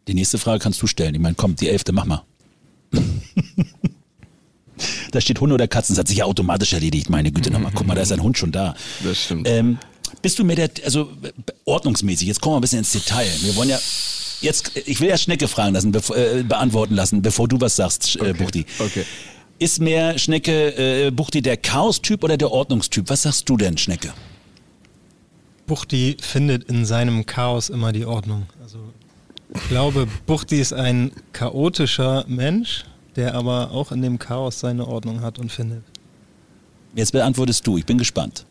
[0.08, 1.14] Die nächste Frage kannst du stellen.
[1.14, 2.22] Ich meine, komm, die elfte, mach mal.
[5.10, 7.72] da steht Hunde oder Katzen, das hat sich ja automatisch erledigt, meine Güte nochmal.
[7.74, 8.74] Guck mal, da ist ein Hund schon da.
[9.02, 9.48] Das stimmt.
[9.48, 9.78] Ähm,
[10.22, 11.10] bist du mehr der, also
[11.64, 13.28] ordnungsmäßig, jetzt kommen wir ein bisschen ins Detail.
[13.40, 13.78] Wir wollen ja,
[14.40, 18.16] jetzt, ich will ja Schnecke fragen lassen, bevor, äh, beantworten lassen, bevor du was sagst,
[18.16, 18.66] äh, Okay, Buchti.
[18.78, 19.04] okay.
[19.58, 23.08] Ist mehr Schnecke, äh, Buchti der Chaos-Typ oder der Ordnungstyp?
[23.08, 24.12] Was sagst du denn, Schnecke?
[25.66, 28.46] Buchti findet in seinem Chaos immer die Ordnung.
[28.62, 28.78] Also,
[29.54, 32.84] ich glaube, Buchti ist ein chaotischer Mensch,
[33.16, 35.82] der aber auch in dem Chaos seine Ordnung hat und findet.
[36.94, 38.46] Jetzt beantwortest du, ich bin gespannt.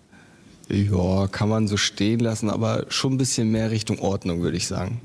[0.70, 4.68] Ja, kann man so stehen lassen, aber schon ein bisschen mehr Richtung Ordnung, würde ich
[4.68, 5.02] sagen.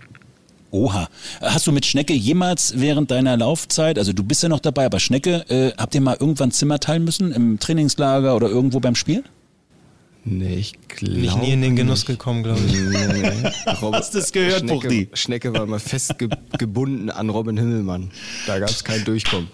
[0.70, 1.08] Oha.
[1.40, 5.00] Hast du mit Schnecke jemals während deiner Laufzeit, also du bist ja noch dabei, aber
[5.00, 9.24] Schnecke, äh, habt ihr mal irgendwann Zimmer teilen müssen im Trainingslager oder irgendwo beim Spiel?
[10.24, 11.14] Nee, ich glaube.
[11.14, 12.72] Bin ich nie in den Genuss gekommen, glaube ich.
[12.72, 13.50] Nee.
[13.80, 15.08] Robin, Hast du das gehört, Schnecke, Buchti?
[15.14, 18.10] Schnecke war mal festgebunden an Robin Himmelmann.
[18.46, 19.48] Da gab es kein Durchkommen.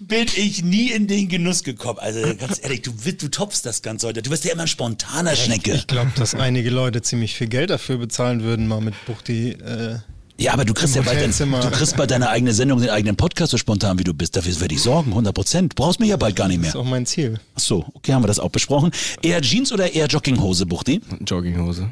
[0.00, 2.00] Bin ich nie in den Genuss gekommen.
[2.00, 4.20] Also ganz ehrlich, du, du toppst das Ganze heute.
[4.20, 5.72] Du wirst ja immer ein spontaner Schnecke.
[5.72, 9.50] Ich glaube, dass einige Leute ziemlich viel Geld dafür bezahlen würden, mal mit Buchti.
[9.50, 9.98] Äh,
[10.38, 13.16] Ja, aber du kriegst ja bei, dein, du kriegst bei deiner eigenen Sendung den eigenen
[13.16, 14.34] Podcast so spontan, wie du bist.
[14.36, 15.74] Dafür werde ich sorgen, 100 Prozent.
[15.76, 16.82] Brauchst mich ja bald gar nicht ist mehr.
[16.82, 17.38] auch mein Ziel.
[17.54, 18.90] Ach so, okay, haben wir das auch besprochen.
[19.22, 21.00] Eher Jeans oder eher Jogginghose, Buchti?
[21.26, 21.90] Jogginghose.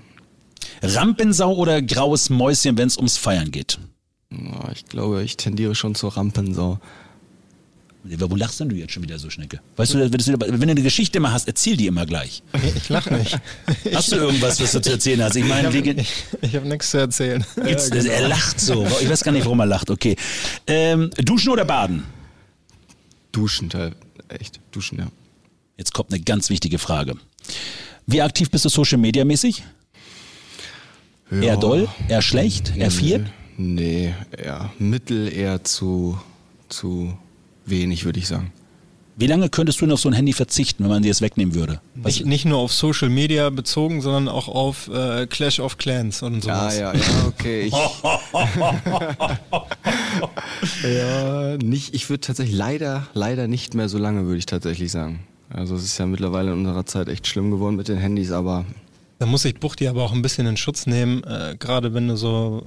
[0.83, 3.79] Rampensau oder graues Mäuschen, wenn es ums Feiern geht?
[4.73, 6.79] Ich glaube, ich tendiere schon zur Rampensau.
[8.03, 9.61] Wo lachst denn du jetzt schon wieder so, Schnecke?
[9.77, 12.43] Weißt du, wenn du, eine Geschichte immer hast, erzähl die immer gleich.
[12.77, 13.39] Ich lache nicht.
[13.95, 15.37] Hast du irgendwas, was du zu erzählen hast?
[15.37, 17.45] Ich meine, Ich wie habe hab nichts zu erzählen.
[17.67, 18.87] Jetzt, er lacht so.
[19.03, 19.91] Ich weiß gar nicht, warum er lacht.
[19.91, 20.17] Okay.
[20.67, 22.05] Ähm, duschen oder baden?
[23.33, 23.71] Duschen,
[24.29, 24.61] echt.
[24.71, 25.07] Duschen, ja.
[25.77, 27.17] Jetzt kommt eine ganz wichtige Frage.
[28.07, 29.63] Wie aktiv bist du Social Media mäßig?
[31.31, 31.89] Eher doll?
[32.09, 32.75] Eher schlecht?
[32.77, 33.31] Eher viel?
[33.57, 36.19] Nee, eher mittel, eher zu,
[36.69, 37.17] zu
[37.71, 38.53] wenig, würde ich sagen.
[39.17, 41.81] Wie lange könntest du noch so ein Handy verzichten, wenn man dir es wegnehmen würde?
[41.95, 46.43] Nicht, nicht nur auf Social Media bezogen, sondern auch auf äh, Clash of Clans und
[46.45, 46.79] Ja, sowas.
[46.79, 47.63] ja, ja, okay.
[47.63, 47.75] Ich,
[50.83, 55.21] ja, nicht, ich würde tatsächlich leider, leider nicht mehr so lange, würde ich tatsächlich sagen.
[55.53, 58.65] Also es ist ja mittlerweile in unserer Zeit echt schlimm geworden mit den Handys, aber
[59.19, 62.17] Da muss ich Buchti aber auch ein bisschen in Schutz nehmen, äh, gerade wenn du
[62.17, 62.67] so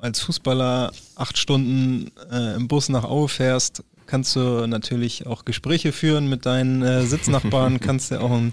[0.00, 5.92] als Fußballer acht Stunden äh, im Bus nach Aue fährst, kannst du natürlich auch Gespräche
[5.92, 8.52] führen mit deinen äh, Sitznachbarn, kannst du auch ein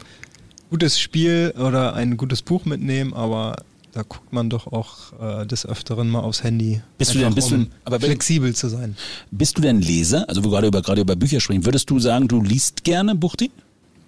[0.69, 3.57] gutes Spiel oder ein gutes Buch mitnehmen, aber
[3.93, 6.81] da guckt man doch auch äh, des Öfteren mal aufs Handy.
[6.97, 8.95] Bist du denn- bist du um wenn- flexibel zu sein.
[9.31, 10.29] bist du denn Leser?
[10.29, 11.65] Also, wo wir gerade über, gerade über Bücher sprechen.
[11.65, 13.51] Würdest du sagen, du liest gerne, Buchti?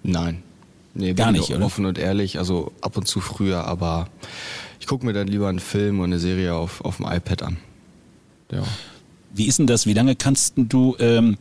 [0.04, 0.42] nein.
[0.96, 1.66] Nee, Gar nicht, ich oder?
[1.66, 4.10] Offen und ehrlich, also ab und zu früher, aber
[4.80, 7.58] ich gucke mir dann lieber einen Film und eine Serie auf, auf dem iPad an.
[8.52, 8.62] Ja.
[9.34, 9.86] Wie ist denn das?
[9.86, 10.96] Wie lange kannst du.
[11.00, 11.38] Ähm,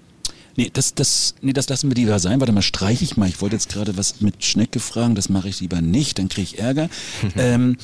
[0.56, 2.40] nee, das, das, nee, das lassen wir lieber sein.
[2.40, 3.28] Warte mal, streiche ich mal.
[3.28, 5.14] Ich wollte jetzt gerade was mit Schnecke fragen.
[5.14, 6.18] Das mache ich lieber nicht.
[6.18, 6.88] Dann kriege ich Ärger.
[7.36, 7.76] ähm,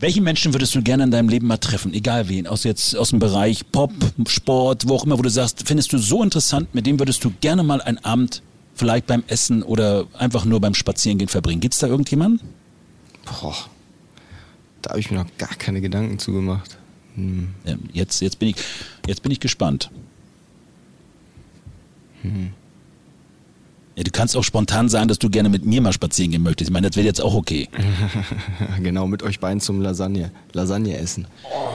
[0.00, 1.92] welchen Menschen würdest du gerne in deinem Leben mal treffen?
[1.92, 2.46] Egal wen.
[2.46, 3.92] Aus, jetzt, aus dem Bereich Pop,
[4.28, 7.32] Sport, wo auch immer, wo du sagst, findest du so interessant, mit dem würdest du
[7.40, 8.42] gerne mal einen Abend
[8.74, 11.60] vielleicht beim Essen oder einfach nur beim Spazierengehen verbringen.
[11.60, 12.40] Gibt's da irgendjemanden?
[13.24, 13.56] Boah,
[14.82, 16.78] da habe ich mir noch gar keine Gedanken zugemacht.
[17.18, 17.48] Hm.
[17.92, 18.56] Jetzt, jetzt, bin ich,
[19.06, 19.90] jetzt bin ich gespannt.
[23.98, 26.68] Ja, du kannst auch spontan sagen, dass du gerne mit mir mal spazieren gehen möchtest.
[26.70, 27.68] Ich meine, das wäre jetzt auch okay.
[28.80, 31.26] genau, mit euch beiden zum Lasagne, Lasagne essen.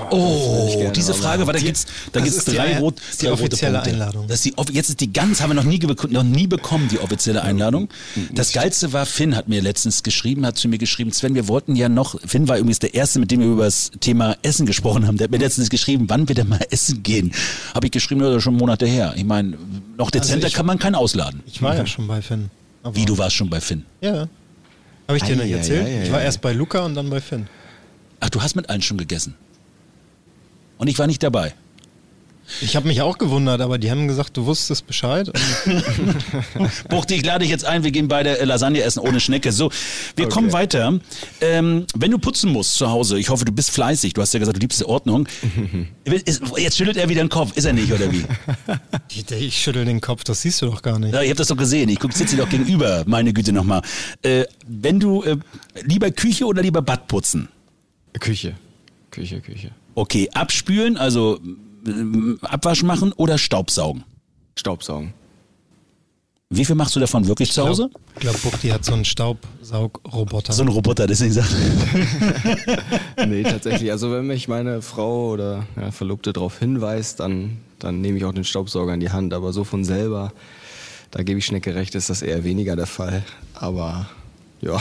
[0.10, 3.32] Oh, diese mal Frage, weil da gibt's, da das gibt's die drei, rot, die drei
[3.32, 3.92] rote offizielle Punkte.
[3.92, 4.28] Einladung.
[4.30, 5.80] Das ist die, jetzt ist die ganz, haben wir noch nie,
[6.12, 7.90] noch nie bekommen, die offizielle Einladung.
[8.32, 11.76] Das Geilste war, Finn hat mir letztens geschrieben, hat zu mir geschrieben, Sven, wir wollten
[11.76, 15.08] ja noch, Finn war übrigens der Erste, mit dem wir über das Thema Essen gesprochen
[15.08, 15.18] haben.
[15.18, 17.34] Der hat mir letztens geschrieben, wann wir denn mal essen gehen.
[17.76, 19.14] Habe ich geschrieben, das ist schon Monate her.
[19.18, 19.58] Ich meine,
[19.98, 21.44] noch dezenter ich- kann man keinen ausladen.
[21.48, 22.52] Ich war ja schon bei Finn.
[22.84, 23.86] Aber Wie, du warst schon bei Finn?
[24.02, 24.28] Ja.
[25.08, 25.88] Habe ich dir nicht erzählt?
[25.88, 27.48] ei, ei, ich war erst bei Luca und dann bei Finn.
[28.20, 29.36] Ach, du hast mit allen schon gegessen.
[30.78, 31.54] Und ich war nicht dabei.
[32.62, 35.32] Ich habe mich auch gewundert, aber die haben gesagt, du wusstest Bescheid.
[36.90, 39.52] Buchti, ich lade dich jetzt ein, wir gehen beide äh, Lasagne essen ohne Schnecke.
[39.52, 39.72] So,
[40.16, 41.00] wir kommen weiter.
[41.42, 44.40] Ähm, wenn du putzen musst zu Hause, ich hoffe, du bist fleißig, du hast ja
[44.40, 45.28] gesagt, du liebst die Ordnung.
[46.04, 48.24] Ist- Jetzt schüttelt er wieder den Kopf, ist er nicht, oder wie?
[49.10, 51.14] ich, ich schüttel den Kopf, das siehst du doch gar nicht.
[51.14, 53.82] Ja, ich habe das doch gesehen, ich guck, sitze dir doch gegenüber, meine Güte nochmal.
[54.22, 55.38] Äh, wenn du, äh,
[55.84, 57.50] lieber Küche oder lieber Bad putzen?
[58.20, 58.54] Küche,
[59.12, 59.72] Küche, Küche.
[59.96, 61.40] Okay, abspülen, also
[62.42, 64.04] Abwasch machen oder Staubsaugen?
[64.56, 65.14] Staubsaugen.
[66.56, 67.90] Wie viel machst du davon wirklich zu Hause?
[68.14, 70.54] Ich glaube, Buchti hat so einen Staubsaugroboter.
[70.54, 71.50] So ein Roboter, deswegen sagt
[73.26, 73.90] Nee, tatsächlich.
[73.90, 78.34] Also wenn mich meine Frau oder ja, Verlobte darauf hinweist, dann, dann nehme ich auch
[78.34, 79.34] den Staubsauger in die Hand.
[79.34, 80.32] Aber so von selber,
[81.10, 83.24] da gebe ich Schnecke recht, ist das eher weniger der Fall.
[83.56, 84.08] Aber
[84.62, 84.80] ja.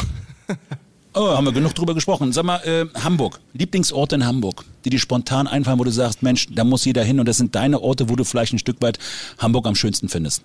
[1.15, 2.33] Oh, haben wir genug drüber gesprochen.
[2.33, 6.49] Sag mal, äh, Hamburg, Lieblingsorte in Hamburg, die dir spontan einfallen, wo du sagst, Mensch,
[6.51, 8.99] da muss jeder hin und das sind deine Orte, wo du vielleicht ein Stück weit
[9.39, 10.43] Hamburg am schönsten findest.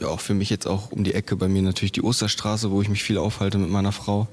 [0.00, 2.82] Ja, auch für mich jetzt auch um die Ecke bei mir natürlich die Osterstraße, wo
[2.82, 4.26] ich mich viel aufhalte mit meiner Frau.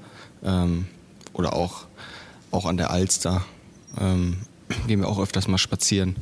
[0.44, 0.86] Ähm,
[1.32, 1.86] oder auch,
[2.50, 3.44] auch an der Alster.
[3.98, 4.38] Ähm,
[4.86, 6.16] gehen wir auch öfters mal spazieren.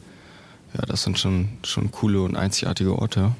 [0.74, 3.32] Ja, das sind schon, schon coole und einzigartige Orte.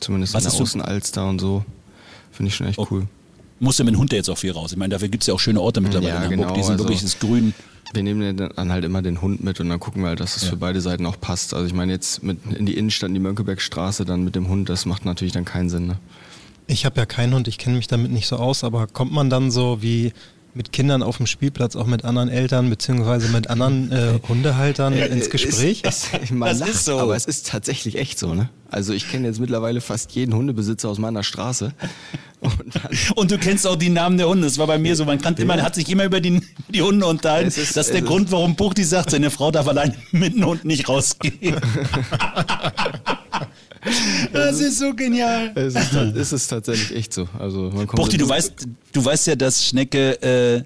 [0.00, 1.64] Zumindest Was in der Außenalster und so.
[2.32, 3.06] Finde ich schon echt Oh, cool.
[3.58, 4.72] Musst du mit dem Hund ja jetzt auch viel raus.
[4.72, 6.38] Ich meine, dafür gibt's ja auch schöne Orte mittlerweile Ja, in Hamburg.
[6.40, 7.54] genau, die sind also- wirklich das Grün.
[7.94, 10.44] Wir nehmen dann halt immer den Hund mit und dann gucken wir halt, dass es
[10.44, 11.54] für beide Seiten auch passt.
[11.54, 14.68] Also ich meine jetzt mit in die Innenstadt, in die Mönckebergstraße, dann mit dem Hund,
[14.68, 15.86] das macht natürlich dann keinen Sinn.
[15.86, 15.96] Ne?
[16.66, 19.30] Ich habe ja keinen Hund, ich kenne mich damit nicht so aus, aber kommt man
[19.30, 20.12] dann so wie
[20.56, 25.30] mit Kindern auf dem Spielplatz, auch mit anderen Eltern beziehungsweise mit anderen äh, Hundehaltern ins
[25.30, 25.82] Gespräch?
[25.84, 26.98] Es, es, das lacht, ist so.
[26.98, 28.34] Aber es ist tatsächlich echt so.
[28.34, 28.48] Ne?
[28.70, 31.72] Also ich kenne jetzt mittlerweile fast jeden Hundebesitzer aus meiner Straße.
[32.40, 32.52] Und,
[33.16, 34.46] und, du kennst auch die Namen der Hunde.
[34.46, 35.04] Das war bei mir so.
[35.04, 37.48] Man kannte immer, hat sich immer über die, die Hunde unterhalten.
[37.48, 40.64] Ist, das ist der Grund, warum Buchti sagt, seine Frau darf allein mit dem Hund
[40.64, 41.56] nicht rausgehen.
[44.32, 45.52] Das ist so genial.
[45.54, 47.28] Es ist, es ist tatsächlich echt so.
[47.38, 50.62] Also man kommt Buchti, du weißt, du weißt ja, dass Schnecke äh,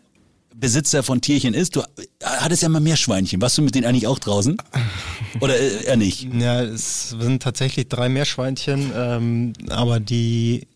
[0.60, 1.76] Besitzer von Tierchen ist.
[1.76, 1.82] Du
[2.22, 3.40] hattest ja mal mehr Schweinchen.
[3.40, 4.56] Warst du mit denen eigentlich auch draußen?
[5.40, 6.28] Oder äh, eher nicht?
[6.34, 10.66] Ja, es sind tatsächlich drei Meerschweinchen, ähm, aber die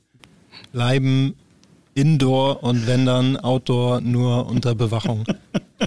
[0.73, 1.35] bleiben
[1.95, 5.25] indoor und wenn dann outdoor nur unter Bewachung.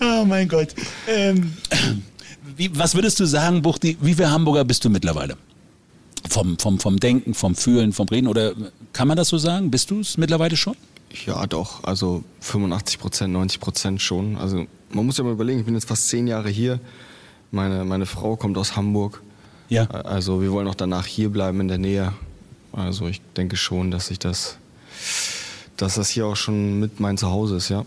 [0.00, 0.68] oh mein Gott.
[1.06, 1.52] Ähm,
[2.56, 5.36] wie, was würdest du sagen, Buchti, wie viele Hamburger bist du mittlerweile?
[6.28, 8.26] Vom, vom, vom Denken, vom Fühlen, vom Reden?
[8.26, 8.54] Oder
[8.92, 9.70] kann man das so sagen?
[9.70, 10.76] Bist du es mittlerweile schon?
[11.24, 11.84] Ja, doch.
[11.84, 14.36] Also 85 Prozent, 90 Prozent schon.
[14.36, 16.80] Also man muss ja mal überlegen, ich bin jetzt fast zehn Jahre hier.
[17.50, 19.22] Meine, meine Frau kommt aus Hamburg.
[19.68, 19.86] Ja.
[19.88, 22.12] Also wir wollen auch danach hier bleiben in der Nähe.
[22.72, 24.58] Also ich denke schon, dass ich das,
[25.76, 27.84] dass das hier auch schon mit mein Zuhause ist, ja.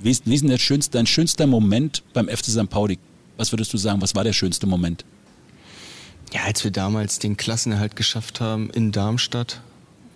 [0.00, 2.70] Wie ist, wie ist denn schönste, dein schönster Moment beim FC St.
[2.70, 2.98] Pauli?
[3.38, 5.04] Was würdest du sagen, was war der schönste Moment?
[6.34, 9.62] Ja, als wir damals den Klassenerhalt geschafft haben in Darmstadt,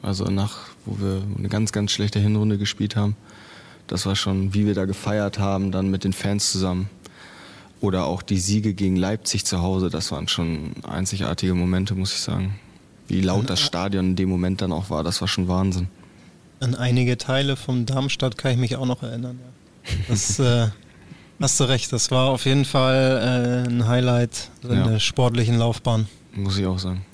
[0.03, 3.17] also nach, wo wir eine ganz, ganz schlechte Hinrunde gespielt haben.
[3.87, 6.91] Das war schon, wie wir da gefeiert haben, dann mit den Fans zusammen.
[7.81, 12.21] Oder auch die Siege gegen Leipzig zu Hause, das waren schon einzigartige Momente, muss ich
[12.21, 12.59] sagen.
[13.07, 15.89] Wie laut das Stadion in dem Moment dann auch war, das war schon Wahnsinn.
[16.61, 19.39] An einige Teile von Darmstadt kann ich mich auch noch erinnern.
[19.41, 19.93] Ja.
[20.09, 20.69] Das äh,
[21.43, 24.87] Hast du recht, das war auf jeden Fall äh, ein Highlight in ja.
[24.87, 26.07] der sportlichen Laufbahn.
[26.35, 27.05] Muss ich auch sagen.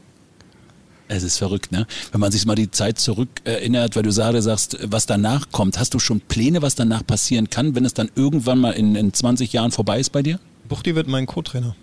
[1.08, 1.86] Es ist verrückt, ne?
[2.12, 5.78] Wenn man sich mal die Zeit zurück erinnert, weil du gerade sagst, was danach kommt.
[5.78, 9.14] Hast du schon Pläne, was danach passieren kann, wenn es dann irgendwann mal in, in
[9.14, 10.38] 20 Jahren vorbei ist bei dir?
[10.68, 11.74] Buchti wird mein Co-Trainer.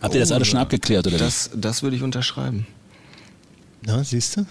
[0.00, 2.66] Habt ihr das alles schon abgeklärt, oder das, das würde ich unterschreiben.
[3.86, 4.46] Na, siehst du?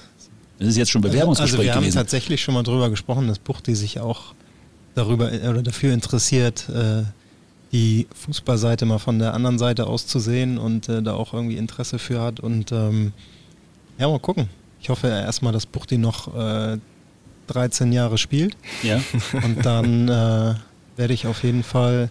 [0.58, 1.98] Das ist jetzt schon Bewerbungsgespräch Also wir gewesen.
[1.98, 4.34] haben tatsächlich schon mal drüber gesprochen, dass Buchti sich auch
[4.96, 7.04] darüber oder dafür interessiert, äh,
[7.72, 11.58] die Fußballseite mal von der anderen Seite aus zu sehen und äh, da auch irgendwie
[11.58, 12.40] Interesse für hat.
[12.40, 13.14] Und ähm,
[13.98, 14.50] ja, mal gucken.
[14.80, 16.78] Ich hoffe erstmal, dass Buchti noch äh,
[17.48, 18.56] 13 Jahre spielt.
[18.84, 19.02] Ja.
[19.44, 20.56] Und dann äh,
[20.98, 22.10] werde ich auf jeden Fall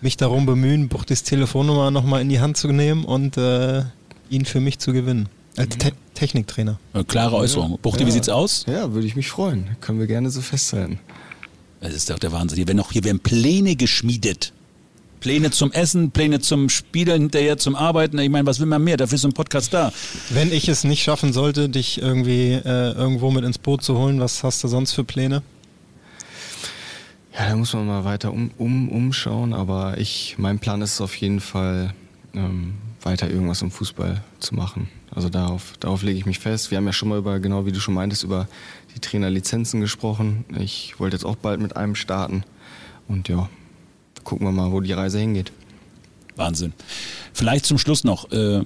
[0.00, 3.82] mich darum bemühen, Buchtis Telefonnummer nochmal in die Hand zu nehmen und äh,
[4.28, 5.28] ihn für mich zu gewinnen.
[5.56, 6.78] Als Te Techniktrainer.
[7.08, 7.78] Klare Äußerung.
[7.82, 8.06] Buchti, ja.
[8.06, 8.64] wie sieht's aus?
[8.66, 9.76] Ja, würde ich mich freuen.
[9.80, 10.98] Können wir gerne so festhalten.
[11.80, 12.56] Das ist doch der Wahnsinn.
[12.56, 14.52] Hier werden, noch, hier werden Pläne geschmiedet.
[15.20, 18.18] Pläne zum Essen, Pläne zum Spieler hinterher, zum Arbeiten.
[18.18, 18.96] Ich meine, was will man mehr?
[18.96, 19.92] Dafür ist so ein Podcast da.
[20.30, 24.20] Wenn ich es nicht schaffen sollte, dich irgendwie äh, irgendwo mit ins Boot zu holen,
[24.20, 25.42] was hast du sonst für Pläne?
[27.32, 31.14] Ja, da muss man mal weiter um, um, umschauen, aber ich, mein Plan ist auf
[31.16, 31.92] jeden Fall,
[32.34, 34.88] ähm, weiter irgendwas im Fußball zu machen.
[35.14, 36.70] Also darauf, darauf lege ich mich fest.
[36.70, 38.48] Wir haben ja schon mal über, genau wie du schon meintest, über
[38.96, 40.44] die Trainerlizenzen gesprochen.
[40.58, 42.42] Ich wollte jetzt auch bald mit einem starten.
[43.08, 43.48] Und ja,
[44.24, 45.52] gucken wir mal, wo die Reise hingeht.
[46.34, 46.72] Wahnsinn.
[47.32, 48.62] Vielleicht zum Schluss noch, äh,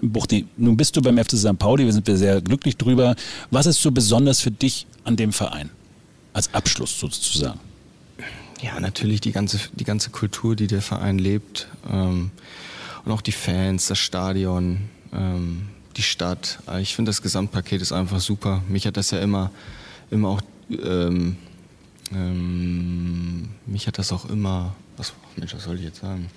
[0.00, 1.58] Buchti, nun bist du beim FC St.
[1.58, 3.16] Pauli, wir sind sehr glücklich drüber.
[3.50, 5.70] Was ist so besonders für dich an dem Verein?
[6.32, 7.58] Als Abschluss sozusagen.
[8.60, 11.68] Ja, natürlich die ganze, die ganze Kultur, die der Verein lebt.
[11.90, 12.30] Ähm,
[13.04, 15.68] und auch die Fans, das Stadion, ähm,
[15.98, 16.60] die Stadt.
[16.80, 18.62] Ich finde das Gesamtpaket ist einfach super.
[18.68, 19.50] Mich hat das ja immer,
[20.10, 20.40] immer auch,
[20.70, 21.36] ähm,
[22.14, 26.30] ähm, mich hat das auch immer, was, Mensch, was soll ich jetzt sagen?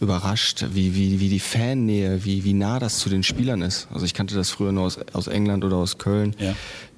[0.00, 3.88] Überrascht, wie, wie, wie die Fannähe, wie, wie nah das zu den Spielern ist.
[3.92, 6.34] Also ich kannte das früher nur aus, aus England oder aus Köln.
[6.38, 6.54] Ja.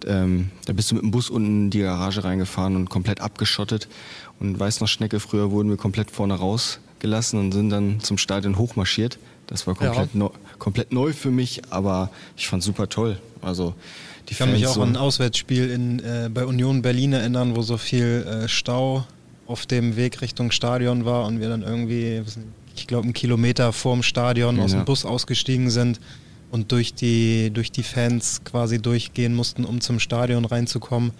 [0.06, 3.88] Ähm, da bist du mit dem Bus unten in die Garage reingefahren und komplett abgeschottet.
[4.38, 6.34] Und weiß noch, Schnecke, früher wurden wir komplett vorne
[7.02, 9.18] rausgelassen und sind dann zum Stadion hochmarschiert.
[9.46, 10.18] Das war komplett, ja.
[10.18, 13.18] neu, komplett neu für mich, aber ich fand super toll.
[13.42, 13.74] Also
[14.28, 17.12] die ich kann Fans mich auch so an ein Auswärtsspiel in, äh, bei Union Berlin
[17.12, 19.04] erinnern, wo so viel äh, Stau
[19.46, 22.22] auf dem Weg Richtung Stadion war und wir dann irgendwie,
[22.76, 24.64] ich glaube, einen Kilometer vorm Stadion ja.
[24.64, 26.00] aus dem Bus ausgestiegen sind
[26.50, 31.10] und durch die, durch die Fans quasi durchgehen mussten, um zum Stadion reinzukommen.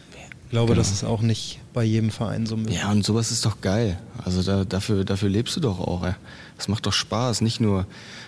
[0.52, 0.82] Ich glaube, genau.
[0.82, 2.76] das ist auch nicht bei jedem Verein so möglich.
[2.76, 3.98] Ja, und sowas ist doch geil.
[4.22, 6.04] Also da, dafür, dafür lebst du doch auch.
[6.04, 6.12] Ey.
[6.58, 7.40] Das macht doch Spaß.
[7.40, 7.86] Nicht nur,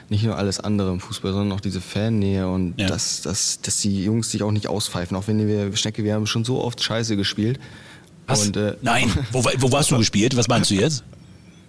[0.08, 2.86] nicht nur alles andere im Fußball, sondern auch diese Fannähe und ja.
[2.86, 5.14] dass, dass, dass die Jungs sich auch nicht auspfeifen.
[5.18, 7.60] Auch wenn wir, Schnecke, wir haben schon so oft Scheiße gespielt.
[8.26, 8.46] Was?
[8.46, 10.34] Und, äh, Nein, wo, wo warst du gespielt?
[10.34, 11.04] Was meinst du jetzt?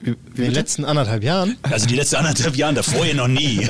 [0.06, 1.58] In den letzten anderthalb Jahren?
[1.64, 3.68] Also die letzten anderthalb Jahre, davor ja noch nie.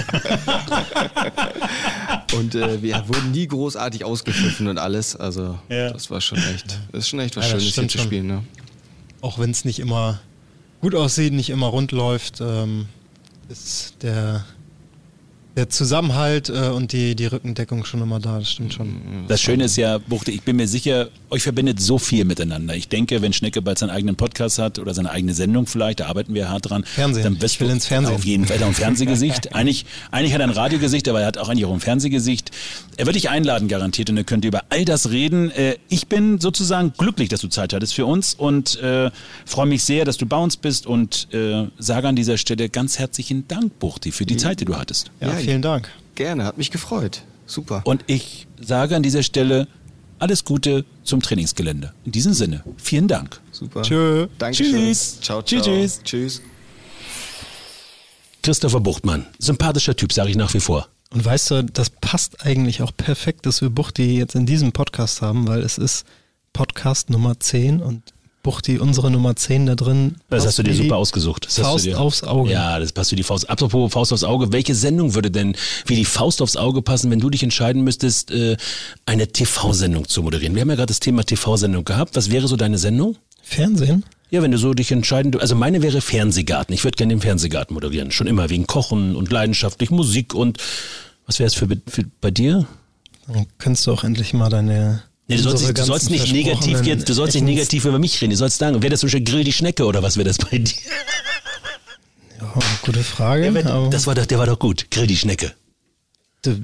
[2.33, 5.15] Und äh, wir wurden nie großartig ausgepfiffen und alles.
[5.15, 5.91] Also Ja.
[5.91, 8.27] das war schon echt, das ist schon echt was Ja, das Schönes hier zu spielen.
[8.27, 8.43] Ne?
[9.21, 10.19] Auch wenn es nicht immer
[10.81, 12.87] gut aussieht, nicht immer rund läuft, ähm,
[13.49, 14.43] ist der,
[15.55, 18.39] der Zusammenhalt äh, und die, die Rückendeckung schon immer da.
[18.39, 19.25] Das stimmt schon.
[19.27, 22.75] Das Schöne ist ja, Buchte, ich bin mir sicher, euch verbindet so viel miteinander.
[22.75, 26.07] Ich denke, wenn Schnecke bald seinen eigenen Podcast hat oder seine eigene Sendung vielleicht, da
[26.07, 26.83] arbeiten wir hart dran.
[26.83, 27.23] Fernsehen.
[27.23, 28.15] Dann wirst Ich will du ins Fernsehen.
[28.15, 28.57] Auf jeden Fall.
[28.57, 29.53] Er hat auch ein Fernsehgesicht.
[29.55, 32.51] eigentlich, eigentlich hat er ein Radiogesicht, aber er hat auch eigentlich auch ein Fernsehgesicht.
[32.97, 35.51] Er wird dich einladen, garantiert, und er könnt über all das reden.
[35.51, 39.09] Äh, Ich bin sozusagen glücklich, dass du Zeit hattest für uns und äh,
[39.45, 42.99] freue mich sehr, dass du bei uns bist und äh, sage an dieser Stelle ganz
[42.99, 45.11] herzlichen Dank, Buchti, für die Zeit, die du hattest.
[45.21, 45.89] Ja, Ja, vielen Dank.
[46.15, 47.23] Gerne, hat mich gefreut.
[47.45, 47.81] Super.
[47.85, 49.67] Und ich sage an dieser Stelle
[50.19, 51.93] alles Gute zum Trainingsgelände.
[52.05, 53.39] In diesem Sinne, vielen Dank.
[53.51, 53.81] Super.
[53.81, 54.27] Tschö.
[54.37, 54.71] Dankeschön.
[54.71, 55.19] Tschüss.
[55.21, 55.61] Ciao, ciao.
[55.61, 56.01] Tschüss.
[56.03, 56.41] Tschüss.
[58.41, 60.87] Christopher Buchtmann, sympathischer Typ, sage ich nach wie vor.
[61.11, 65.21] Und weißt du, das passt eigentlich auch perfekt, dass wir Buchti jetzt in diesem Podcast
[65.21, 66.05] haben, weil es ist
[66.53, 68.13] Podcast Nummer 10 und
[68.45, 70.17] Buchti unsere Nummer 10 da drin.
[70.29, 71.47] Das hast du dir super ausgesucht.
[71.47, 72.51] Das Faust aufs Auge.
[72.51, 73.49] Ja, das passt wie die Faust.
[73.49, 77.19] Apropos Faust aufs Auge, welche Sendung würde denn wie die Faust aufs Auge passen, wenn
[77.19, 78.55] du dich entscheiden müsstest, äh,
[79.07, 80.53] eine TV-Sendung zu moderieren?
[80.53, 82.15] Wir haben ja gerade das Thema TV-Sendung gehabt.
[82.15, 83.17] Was wäre so deine Sendung?
[83.41, 84.03] Fernsehen?
[84.29, 86.71] Ja, wenn du so dich entscheiden, also meine wäre Fernsehgarten.
[86.75, 88.11] Ich würde gerne den Fernsehgarten moderieren.
[88.11, 90.59] Schon immer wegen Kochen und leidenschaftlich Musik und
[91.25, 92.67] was wäre es für, für bei dir?
[93.25, 95.01] Dann könntest du auch endlich mal deine.
[95.27, 98.31] Nee, du sollst, du sollst nicht negativ jetzt, du sollst nicht negativ über mich reden.
[98.31, 100.57] Du sollst sagen, wäre das zum Beispiel Grill die Schnecke oder was wäre das bei
[100.59, 100.75] dir?
[102.39, 102.53] Ja,
[102.83, 103.47] gute Frage.
[103.49, 104.89] aber Das war doch, der war doch gut.
[104.91, 105.53] Grill die Schnecke.
[106.43, 106.63] du-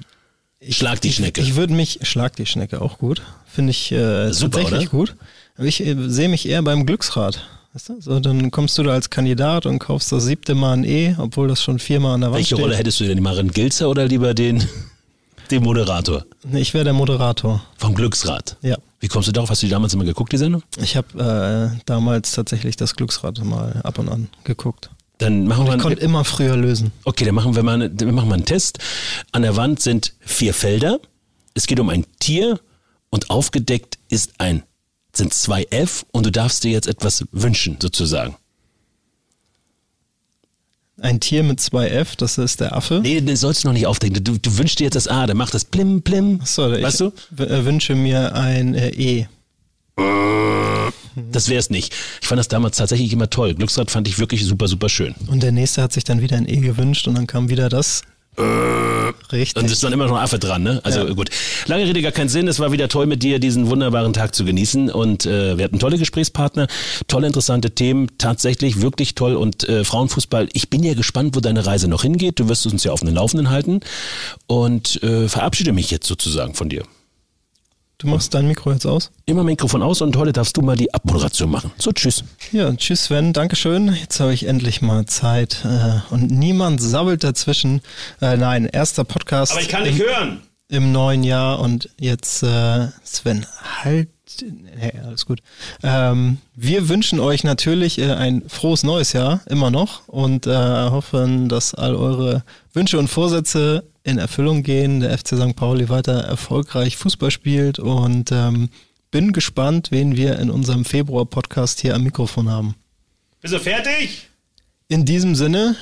[0.63, 1.41] ich, Schlag die Schnecke.
[1.41, 3.23] Ich würde mich, schlag die Schnecke auch gut.
[3.47, 4.99] Finde ich äh, Super, tatsächlich oder?
[5.05, 5.15] gut.
[5.57, 7.43] Aber ich äh, sehe mich eher beim Glücksrad.
[7.73, 7.99] Weißt du?
[7.99, 11.47] So, dann kommst du da als Kandidat und kaufst das siebte Mal ein E, obwohl
[11.47, 12.59] das schon viermal an der Wand Welche steht.
[12.63, 13.15] Rolle hättest du denn?
[13.15, 14.63] Die Maren Gilzer oder lieber den,
[15.51, 17.61] den Moderator Ich wäre der Moderator.
[17.77, 18.57] vom Glücksrad?
[18.61, 18.77] Ja.
[18.99, 19.49] Wie kommst du darauf?
[19.49, 20.63] Hast du die damals immer geguckt, die Sendung?
[20.81, 24.89] Ich habe äh, damals tatsächlich das Glücksrad mal ab und an geguckt.
[25.17, 26.91] Dann machen wir Ich konnte immer früher lösen.
[27.03, 28.79] okay, dann machen wir mal, wir machen mal einen Test.
[29.31, 30.99] An der Wand sind vier Felder.
[31.53, 32.59] Es geht um ein Tier
[33.09, 34.63] und aufgedeckt ist ein,
[35.13, 38.35] sind zwei F und du darfst dir jetzt etwas wünschen, sozusagen.
[41.01, 42.99] Ein Tier mit zwei F, das ist der Affe.
[43.01, 44.23] Nee, den sollst du noch nicht aufdecken.
[44.23, 46.39] Du, du wünschst dir jetzt das A, dann macht das plim, plim.
[46.41, 47.11] Achso, ich weißt du?
[47.37, 49.27] äh, wünsche mir ein äh, E.
[51.31, 51.93] Das wäre es nicht.
[52.21, 53.55] Ich fand das damals tatsächlich immer toll.
[53.55, 55.15] Glücksrad fand ich wirklich super, super schön.
[55.27, 58.03] Und der nächste hat sich dann wieder ein E gewünscht und dann kam wieder das.
[58.37, 59.61] Richtig.
[59.61, 60.79] Und es ist dann immer noch ein Affe dran, ne?
[60.83, 61.13] Also Ja.
[61.13, 61.29] gut.
[61.67, 62.47] Lange Rede, gar keinen Sinn.
[62.47, 64.89] Es war wieder toll mit dir, diesen wunderbaren Tag zu genießen.
[64.89, 66.67] Und äh, wir hatten tolle Gesprächspartner,
[67.07, 68.07] tolle, interessante Themen.
[68.17, 69.35] Tatsächlich wirklich toll.
[69.35, 72.39] Und äh, Frauenfußball, ich bin ja gespannt, wo deine Reise noch hingeht.
[72.39, 73.81] Du wirst uns ja auf den Laufenden halten.
[74.47, 76.83] Und äh, verabschiede mich jetzt sozusagen von dir.
[78.01, 79.11] Du machst dein Mikro jetzt aus?
[79.25, 81.71] Immer Mikrofon aus und heute darfst du mal die Abmoderation machen.
[81.77, 82.23] So, tschüss.
[82.51, 83.93] Ja, tschüss Sven, Dankeschön.
[83.93, 87.81] Jetzt habe ich endlich mal Zeit äh, und niemand sabbelt dazwischen.
[88.21, 90.41] Äh, nein, erster Podcast im, hören.
[90.69, 93.45] im neuen Jahr und jetzt äh, Sven,
[93.83, 94.09] halt.
[94.77, 95.41] Hey, alles gut.
[95.83, 101.49] Ähm, wir wünschen euch natürlich äh, ein frohes neues Jahr, immer noch, und äh, hoffen,
[101.49, 104.99] dass all eure Wünsche und Vorsätze in Erfüllung gehen.
[104.99, 105.55] Der FC St.
[105.55, 108.69] Pauli weiter erfolgreich Fußball spielt und ähm,
[109.11, 112.75] bin gespannt, wen wir in unserem Februar-Podcast hier am Mikrofon haben.
[113.41, 114.27] Bist du fertig?
[114.87, 115.75] In diesem Sinne,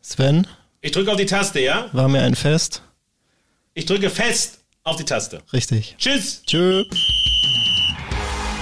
[0.00, 0.46] Sven,
[0.80, 1.86] Ich drücke auf die Taste, ja?
[1.92, 2.82] war mir ein Fest.
[3.74, 5.40] Ich drücke fest auf die Taste.
[5.52, 5.94] Richtig.
[5.98, 6.42] Tschüss.
[6.46, 6.82] Tschö.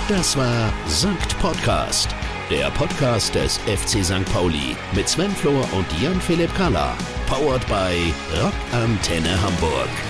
[0.09, 2.14] Das war Sankt Podcast,
[2.48, 4.24] der Podcast des FC St.
[4.32, 6.96] Pauli mit Sven Flohr und Jan-Philipp Kalla.
[7.26, 10.05] Powered by Rock Antenne Hamburg.